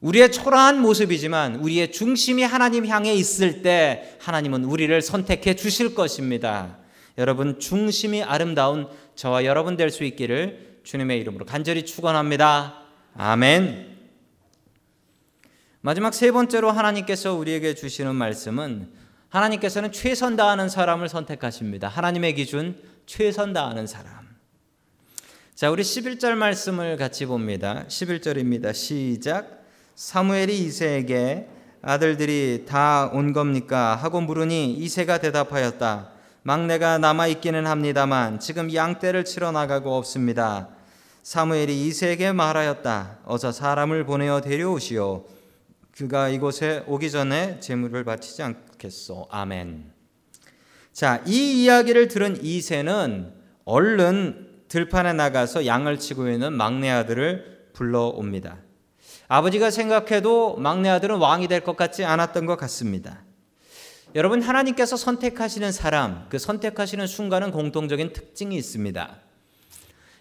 우리의 0.00 0.32
초라한 0.32 0.80
모습이지만 0.80 1.56
우리의 1.56 1.92
중심이 1.92 2.42
하나님 2.42 2.86
향해 2.86 3.14
있을 3.14 3.62
때 3.62 4.16
하나님은 4.20 4.64
우리를 4.64 5.00
선택해 5.02 5.54
주실 5.54 5.94
것입니다. 5.94 6.78
여러분 7.18 7.58
중심이 7.60 8.22
아름다운 8.22 8.88
저와 9.14 9.44
여러분 9.44 9.76
될 9.76 9.90
수 9.90 10.04
있기를 10.04 10.80
주님의 10.84 11.20
이름으로 11.20 11.44
간절히 11.44 11.84
축원합니다. 11.84 12.82
아멘. 13.14 13.98
마지막 15.82 16.14
세 16.14 16.30
번째로 16.30 16.70
하나님께서 16.70 17.34
우리에게 17.34 17.74
주시는 17.74 18.14
말씀은 18.14 18.90
하나님께서는 19.28 19.92
최선 19.92 20.36
다하는 20.36 20.68
사람을 20.68 21.08
선택하십니다. 21.08 21.88
하나님의 21.88 22.34
기준 22.34 22.76
최선 23.06 23.52
다하는 23.52 23.86
사람. 23.86 24.28
자, 25.54 25.70
우리 25.70 25.82
11절 25.82 26.34
말씀을 26.34 26.96
같이 26.96 27.26
봅니다. 27.26 27.84
11절입니다. 27.88 28.74
시작. 28.74 29.59
사무엘이 30.00 30.60
이세에게 30.60 31.46
아들들이 31.82 32.64
다 32.66 33.10
온 33.12 33.34
겁니까? 33.34 33.96
하고 33.96 34.22
물으니 34.22 34.72
이세가 34.72 35.18
대답하였다. 35.18 36.08
막내가 36.42 36.96
남아 36.96 37.26
있기는 37.26 37.66
합니다만 37.66 38.40
지금 38.40 38.72
양떼를 38.72 39.26
치러 39.26 39.52
나가고 39.52 39.94
없습니다. 39.94 40.70
사무엘이 41.22 41.86
이세에게 41.86 42.32
말하였다. 42.32 43.18
어서 43.26 43.52
사람을 43.52 44.06
보내어 44.06 44.40
데려오시오. 44.40 45.26
그가 45.94 46.30
이곳에 46.30 46.82
오기 46.86 47.10
전에 47.10 47.60
제물을 47.60 48.02
바치지 48.02 48.42
않겠소. 48.42 49.28
아멘. 49.30 49.92
자, 50.94 51.22
이 51.26 51.62
이야기를 51.62 52.08
들은 52.08 52.42
이세는 52.42 53.34
얼른 53.66 54.62
들판에 54.68 55.12
나가서 55.12 55.66
양을 55.66 55.98
치고 55.98 56.30
있는 56.30 56.54
막내 56.54 56.88
아들을 56.88 57.68
불러옵니다. 57.74 58.69
아버지가 59.30 59.70
생각해도 59.70 60.56
막내 60.56 60.88
아들은 60.88 61.18
왕이 61.18 61.46
될 61.46 61.60
것 61.60 61.76
같지 61.76 62.04
않았던 62.04 62.46
것 62.46 62.56
같습니다. 62.56 63.22
여러분 64.16 64.42
하나님께서 64.42 64.96
선택하시는 64.96 65.70
사람, 65.70 66.26
그 66.28 66.36
선택하시는 66.40 67.06
순간은 67.06 67.52
공통적인 67.52 68.12
특징이 68.12 68.56
있습니다. 68.56 69.18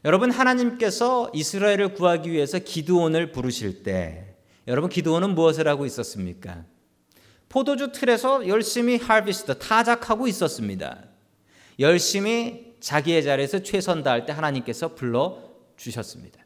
여러분 0.06 0.30
하나님께서 0.30 1.32
이스라엘을 1.34 1.96
구하기 1.96 2.32
위해서 2.32 2.60
기드온을 2.60 3.32
부르실 3.32 3.82
때 3.82 4.36
여러분 4.68 4.92
기드온은 4.92 5.34
무엇을 5.34 5.68
하고 5.68 5.88
있었습니까? 5.88 6.66
포도주 7.50 7.92
틀에서 7.92 8.48
열심히 8.48 8.98
하비스트 8.98 9.58
타작하고 9.58 10.28
있었습니다. 10.28 11.00
열심히 11.80 12.76
자기의 12.80 13.24
자리에서 13.24 13.64
최선 13.64 14.04
다할 14.04 14.28
때 14.28 14.34
하나님께서 14.34 14.94
불러 14.94 15.40
주셨습니다. 15.78 16.46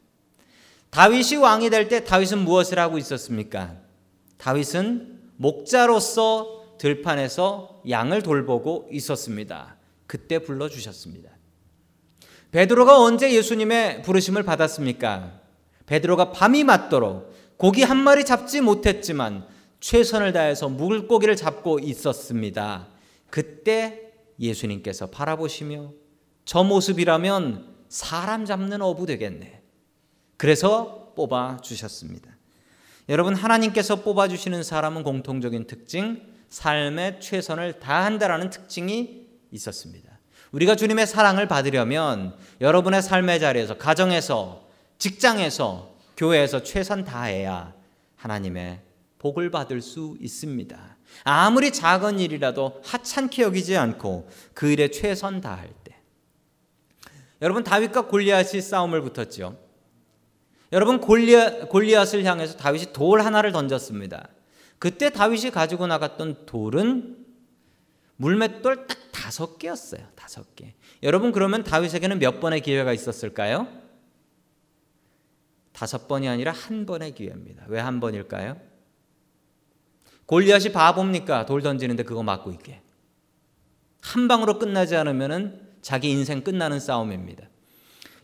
다윗이 0.93 1.37
왕이 1.37 1.71
될 1.71 1.89
때 1.89 2.03
다윗은 2.03 2.37
무엇을 2.45 2.77
하고 2.77 2.99
있었습니까? 2.99 3.77
다윗은 4.37 5.21
목자로서 5.37 6.75
들판에서 6.77 7.81
양을 7.89 8.21
돌보고 8.21 8.89
있었습니다. 8.91 9.77
그때 10.05 10.37
불러 10.37 10.69
주셨습니다. 10.69 11.31
베드로가 12.51 12.99
언제 12.99 13.33
예수님의 13.33 14.03
부르심을 14.03 14.43
받았습니까? 14.43 15.41
베드로가 15.87 16.31
밤이 16.31 16.63
맞도록 16.63 17.33
고기 17.57 17.81
한 17.81 17.97
마리 17.97 18.23
잡지 18.23 18.61
못했지만 18.61 19.47
최선을 19.79 20.31
다해서 20.31 20.69
물고기를 20.69 21.35
잡고 21.35 21.79
있었습니다. 21.79 22.89
그때 23.31 24.11
예수님께서 24.39 25.07
바라보시며 25.07 25.91
저 26.45 26.63
모습이라면 26.63 27.73
사람 27.89 28.45
잡는 28.45 28.83
어부 28.83 29.07
되겠네. 29.07 29.62
그래서 30.37 31.13
뽑아 31.15 31.59
주셨습니다. 31.61 32.29
여러분 33.09 33.35
하나님께서 33.35 33.97
뽑아 33.97 34.27
주시는 34.27 34.63
사람은 34.63 35.03
공통적인 35.03 35.67
특징, 35.67 36.21
삶의 36.49 37.19
최선을 37.19 37.79
다한다라는 37.79 38.49
특징이 38.49 39.27
있었습니다. 39.51 40.09
우리가 40.51 40.75
주님의 40.75 41.07
사랑을 41.07 41.47
받으려면 41.47 42.35
여러분의 42.61 43.01
삶의 43.01 43.39
자리에서 43.39 43.77
가정에서 43.77 44.67
직장에서 44.99 45.93
교회에서 46.15 46.63
최선 46.63 47.03
다해야 47.03 47.73
하나님의 48.15 48.79
복을 49.17 49.49
받을 49.49 49.81
수 49.81 50.15
있습니다. 50.21 50.97
아무리 51.23 51.71
작은 51.71 52.19
일이라도 52.19 52.81
하찮게 52.83 53.41
여기지 53.41 53.75
않고 53.77 54.29
그 54.53 54.69
일에 54.69 54.89
최선 54.89 55.41
다할 55.41 55.69
때. 55.83 55.95
여러분 57.41 57.63
다윗과 57.63 58.07
골리앗이 58.07 58.61
싸움을 58.61 59.01
붙었죠. 59.01 59.57
여러분 60.73 60.99
골리앗, 60.99 61.69
골리앗을 61.69 62.25
향해서 62.25 62.57
다윗이 62.57 62.87
돌 62.93 63.21
하나를 63.21 63.51
던졌습니다. 63.53 64.27
그때 64.79 65.11
다윗이 65.11 65.51
가지고 65.51 65.87
나갔던 65.87 66.45
돌은 66.45 67.25
물맷돌 68.17 68.87
딱 68.87 68.97
다섯 69.11 69.57
개였어요. 69.57 70.01
다섯 70.15 70.55
개. 70.55 70.73
여러분 71.03 71.31
그러면 71.31 71.63
다윗에게는 71.63 72.19
몇 72.19 72.39
번의 72.41 72.61
기회가 72.61 72.91
있었을까요? 72.91 73.67
다섯 75.71 76.07
번이 76.07 76.27
아니라 76.27 76.51
한 76.51 76.85
번의 76.85 77.13
기회입니다. 77.13 77.65
왜 77.67 77.79
한 77.79 77.99
번일까요? 77.99 78.57
골리앗이 80.25 80.71
바보입니까? 80.71 81.45
돌 81.45 81.61
던지는데 81.61 82.03
그거 82.03 82.23
맞고 82.23 82.51
있게. 82.51 82.81
한 84.01 84.27
방으로 84.27 84.57
끝나지 84.57 84.95
않으면 84.95 85.69
자기 85.81 86.09
인생 86.09 86.43
끝나는 86.43 86.79
싸움입니다. 86.79 87.47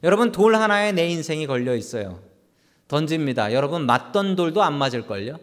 여러분 0.03 0.31
돌 0.31 0.55
하나에 0.55 0.91
내 0.93 1.07
인생이 1.09 1.45
걸려 1.45 1.75
있어요. 1.75 2.28
던집니다. 2.89 3.53
여러분 3.53 3.85
맞던 3.85 4.35
돌도 4.35 4.61
안 4.61 4.73
맞을걸요? 4.73 5.39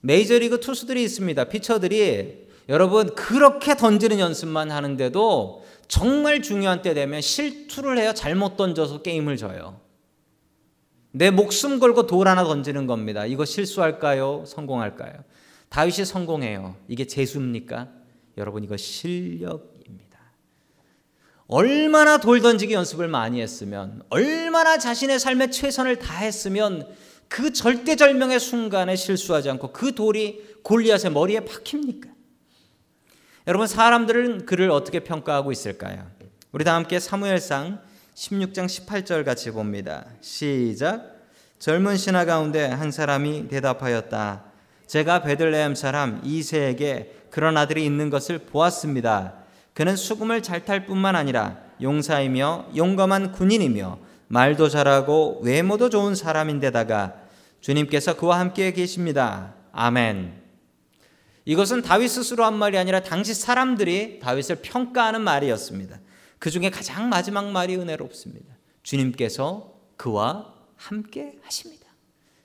메이저리그 0.00 0.60
투수들이 0.60 1.02
있습니다. 1.02 1.44
피처들이 1.44 2.46
여러분 2.68 3.14
그렇게 3.14 3.76
던지는 3.76 4.18
연습만 4.18 4.70
하는데도 4.70 5.66
정말 5.88 6.42
중요한 6.42 6.82
때 6.82 6.94
되면 6.94 7.20
실투를 7.20 7.98
해요. 7.98 8.12
잘못 8.14 8.56
던져서 8.56 9.02
게임을 9.02 9.36
져요. 9.36 9.80
내 11.10 11.30
목숨 11.30 11.78
걸고 11.78 12.06
돌 12.06 12.28
하나 12.28 12.44
던지는 12.44 12.86
겁니다. 12.86 13.26
이거 13.26 13.44
실수할까요? 13.44 14.44
성공할까요? 14.46 15.12
다윗이 15.68 16.04
성공해요. 16.04 16.76
이게 16.88 17.06
재수입니까? 17.06 17.88
여러분 18.38 18.62
이거 18.62 18.76
실력입니다. 18.76 19.75
얼마나 21.48 22.18
돌 22.18 22.40
던지기 22.40 22.74
연습을 22.74 23.08
많이 23.08 23.40
했으면 23.40 24.02
얼마나 24.10 24.78
자신의 24.78 25.20
삶에 25.20 25.50
최선을 25.50 25.98
다했으면 25.98 26.88
그 27.28 27.52
절대절명의 27.52 28.40
순간에 28.40 28.96
실수하지 28.96 29.50
않고 29.50 29.72
그 29.72 29.94
돌이 29.94 30.44
골리앗의 30.62 31.12
머리에 31.12 31.40
박힙니까? 31.40 32.08
여러분 33.46 33.68
사람들은 33.68 34.46
그를 34.46 34.70
어떻게 34.70 35.00
평가하고 35.00 35.52
있을까요? 35.52 36.10
우리 36.50 36.64
다 36.64 36.74
함께 36.74 36.98
사무엘상 36.98 37.80
16장 38.14 38.66
18절 38.66 39.24
같이 39.24 39.50
봅니다. 39.50 40.06
시작. 40.20 41.16
젊은 41.58 41.96
신하 41.96 42.24
가운데 42.24 42.66
한 42.66 42.90
사람이 42.90 43.48
대답하였다. 43.48 44.44
제가 44.86 45.22
베들레헴 45.22 45.74
사람 45.74 46.20
이세에게 46.24 47.26
그런 47.30 47.56
아들이 47.56 47.84
있는 47.84 48.10
것을 48.10 48.38
보았습니다. 48.38 49.45
그는 49.76 49.94
수금을 49.94 50.42
잘 50.42 50.64
탈 50.64 50.86
뿐만 50.86 51.16
아니라 51.16 51.58
용사이며 51.82 52.70
용감한 52.74 53.32
군인이며 53.32 53.98
말도 54.28 54.70
잘하고 54.70 55.40
외모도 55.42 55.90
좋은 55.90 56.14
사람인데다가 56.14 57.14
주님께서 57.60 58.16
그와 58.16 58.40
함께 58.40 58.72
계십니다. 58.72 59.54
아멘. 59.72 60.32
이것은 61.44 61.82
다윗 61.82 62.08
스스로 62.08 62.46
한 62.46 62.54
말이 62.54 62.78
아니라 62.78 63.02
당시 63.02 63.34
사람들이 63.34 64.18
다윗을 64.20 64.62
평가하는 64.62 65.20
말이었습니다. 65.20 66.00
그 66.38 66.50
중에 66.50 66.70
가장 66.70 67.10
마지막 67.10 67.50
말이 67.50 67.76
은혜롭습니다. 67.76 68.56
주님께서 68.82 69.74
그와 69.98 70.54
함께 70.76 71.34
하십니다. 71.42 71.84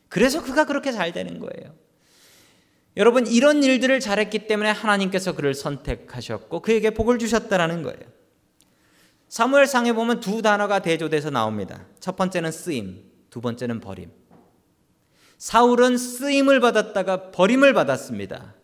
그래서 0.10 0.44
그가 0.44 0.66
그렇게 0.66 0.92
잘 0.92 1.14
되는 1.14 1.40
거예요. 1.40 1.81
여러분 2.98 3.26
이런 3.26 3.64
일들을 3.64 4.00
잘했기 4.00 4.48
때문에 4.48 4.72
하나님께서 4.72 5.34
그를 5.34 5.54
선택하셨고 5.54 6.62
그에게 6.62 6.90
복을 6.90 7.20
주셨다라는 7.20 7.84
거예요. 7.84 8.02
사무엘상에 9.30 9.94
보면 9.94 10.20
두 10.20 10.42
단어가 10.42 10.80
대조돼서 10.80 11.30
나옵니다. 11.30 11.86
첫 12.02 12.18
번째는 12.18 12.52
쓰임, 12.52 13.10
두 13.30 13.40
번째는 13.40 13.80
버림. 13.80 14.12
사울은 15.38 15.98
쓰임을 15.98 16.60
받았다가 16.60 17.32
버림을 17.32 17.74
받았습니다. 17.74 18.56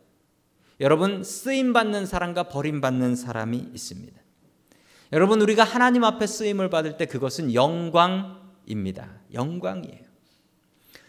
여러분 0.81 1.23
쓰임 1.23 1.73
받는 1.73 2.05
사람과 2.05 2.49
버림 2.49 2.81
받는 2.81 3.15
사람이 3.15 3.57
있습니다. 3.73 4.21
여러분 5.13 5.41
우리가 5.41 5.63
하나님 5.63 6.03
앞에 6.03 6.27
쓰임을 6.27 6.69
받을 6.69 6.97
때 6.97 7.05
그것은 7.05 7.53
영광입니다. 7.53 9.21
영광이에요. 9.33 10.05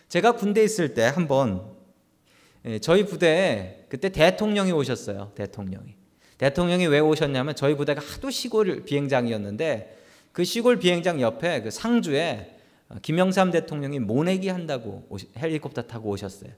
제가 0.09 0.33
군대 0.33 0.63
있을 0.63 0.95
때 0.95 1.03
한번 1.03 1.65
예, 1.65 1.78
저희 2.83 3.05
부대에 3.05 3.85
그때 3.89 4.11
대통령이 4.11 4.73
오셨어요. 4.73 5.33
대통령이. 5.35 5.95
대통령이 6.37 6.87
왜 6.87 7.01
오셨냐면 7.01 7.55
저희 7.57 7.75
부대가 7.75 8.01
하도 8.01 8.31
시골 8.31 8.85
비행장이었는데 8.85 9.97
그 10.33 10.45
시골 10.45 10.79
비행장 10.79 11.21
옆에 11.21 11.63
그 11.63 11.71
상주에 11.71 12.57
김영삼 13.03 13.51
대통령이 13.51 13.99
모내기 13.99 14.49
한다고 14.49 15.07
헬리콥터 15.37 15.83
타고 15.83 16.11
오셨어요. 16.11 16.51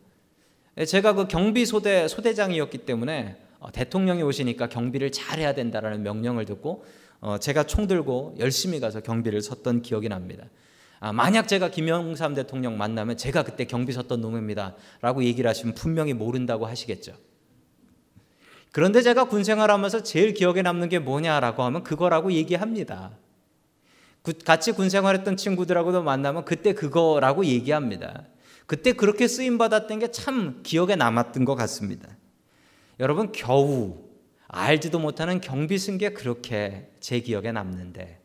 예, 0.79 0.85
제가 0.85 1.15
그 1.15 1.29
경비 1.29 1.67
소대 1.67 2.07
소대장이었기 2.09 2.79
때문에 2.79 3.37
어, 3.59 3.71
대통령이 3.73 4.23
오시니까 4.23 4.69
경비를 4.69 5.13
잘해야 5.13 5.55
된다라는 5.55 6.03
명령을 6.03 6.45
듣고 6.45 6.85
어, 7.21 7.39
제가 7.39 7.65
총 7.65 7.87
들고 7.87 8.37
열심히 8.39 8.81
가서 8.81 9.01
경비를 9.01 9.43
섰던 9.43 9.83
기억이 9.83 10.09
납니다. 10.09 10.45
아, 11.01 11.13
만약 11.13 11.49
제가 11.49 11.71
김영삼 11.71 12.35
대통령 12.35 12.77
만나면 12.77 13.17
제가 13.17 13.43
그때 13.43 13.65
경비 13.65 13.93
섰던 13.93 14.21
놈입니다. 14.21 14.77
라고 15.01 15.25
얘기를 15.25 15.49
하시면 15.49 15.75
분명히 15.75 16.13
모른다고 16.13 16.67
하시겠죠. 16.67 17.15
그런데 18.71 19.03
제가 19.03 19.25
군 19.25 19.43
생활하면서 19.43 20.03
제일 20.03 20.35
기억에 20.35 20.63
남는 20.63 20.91
게 20.91 20.99
뭐냐라고 20.99 21.63
하면 21.65 21.83
그거라고 21.83 22.33
얘기합니다. 22.33 23.17
같이 24.45 24.73
군 24.73 24.91
생활했던 24.91 25.39
친구들하고도 25.39 26.03
만나면 26.03 26.45
그때 26.45 26.75
그거라고 26.75 27.47
얘기합니다. 27.47 28.27
그때 28.67 28.93
그렇게 28.93 29.27
쓰임 29.27 29.59
받았던 29.59 29.99
게 29.99 30.09
참 30.13 30.61
기억에 30.63 30.95
남았던 30.97 31.47
것 31.47 31.55
같습니다. 31.57 32.09
여러분 33.01 33.33
겨우 33.33 34.05
알지도 34.47 34.99
못하는 34.99 35.41
경비 35.41 35.79
쓴게 35.79 36.11
그렇게 36.11 36.91
제 37.01 37.21
기억에 37.21 37.51
남는데 37.51 38.20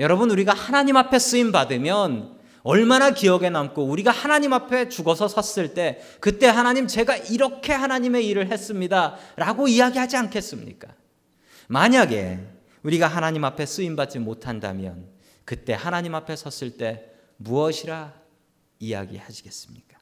여러분 0.00 0.30
우리가 0.30 0.54
하나님 0.54 0.96
앞에 0.96 1.18
쓰임 1.18 1.52
받으면 1.52 2.40
얼마나 2.62 3.10
기억에 3.10 3.50
남고 3.50 3.84
우리가 3.84 4.10
하나님 4.10 4.52
앞에 4.54 4.88
죽어서 4.88 5.28
섰을 5.28 5.74
때 5.74 6.00
그때 6.20 6.46
하나님 6.46 6.86
제가 6.86 7.16
이렇게 7.16 7.72
하나님의 7.72 8.26
일을 8.26 8.50
했습니다. 8.50 9.16
라고 9.36 9.68
이야기하지 9.68 10.16
않겠습니까? 10.16 10.88
만약에 11.68 12.40
우리가 12.82 13.06
하나님 13.06 13.44
앞에 13.44 13.66
쓰임 13.66 13.94
받지 13.94 14.18
못한다면 14.18 15.06
그때 15.44 15.74
하나님 15.74 16.14
앞에 16.14 16.34
섰을 16.34 16.78
때 16.78 17.04
무엇이라 17.36 18.14
이야기하시겠습니까? 18.78 19.98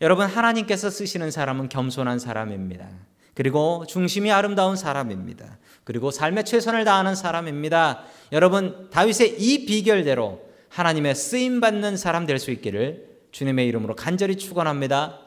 여러분 0.00 0.26
하나님께서 0.26 0.88
쓰시는 0.90 1.30
사람은 1.30 1.68
겸손한 1.68 2.18
사람입니다. 2.18 2.88
그리고 3.34 3.84
중심이 3.88 4.30
아름다운 4.30 4.76
사람입니다. 4.76 5.58
그리고 5.84 6.10
삶의 6.10 6.44
최선을 6.44 6.84
다하는 6.84 7.14
사람입니다. 7.14 8.04
여러분, 8.32 8.88
다윗의 8.90 9.36
이 9.38 9.66
비결대로 9.66 10.40
하나님의 10.68 11.14
쓰임 11.14 11.60
받는 11.60 11.96
사람 11.96 12.26
될 12.26 12.38
수 12.38 12.50
있기를 12.50 13.08
주님의 13.32 13.66
이름으로 13.68 13.96
간절히 13.96 14.36
축원합니다. 14.36 15.20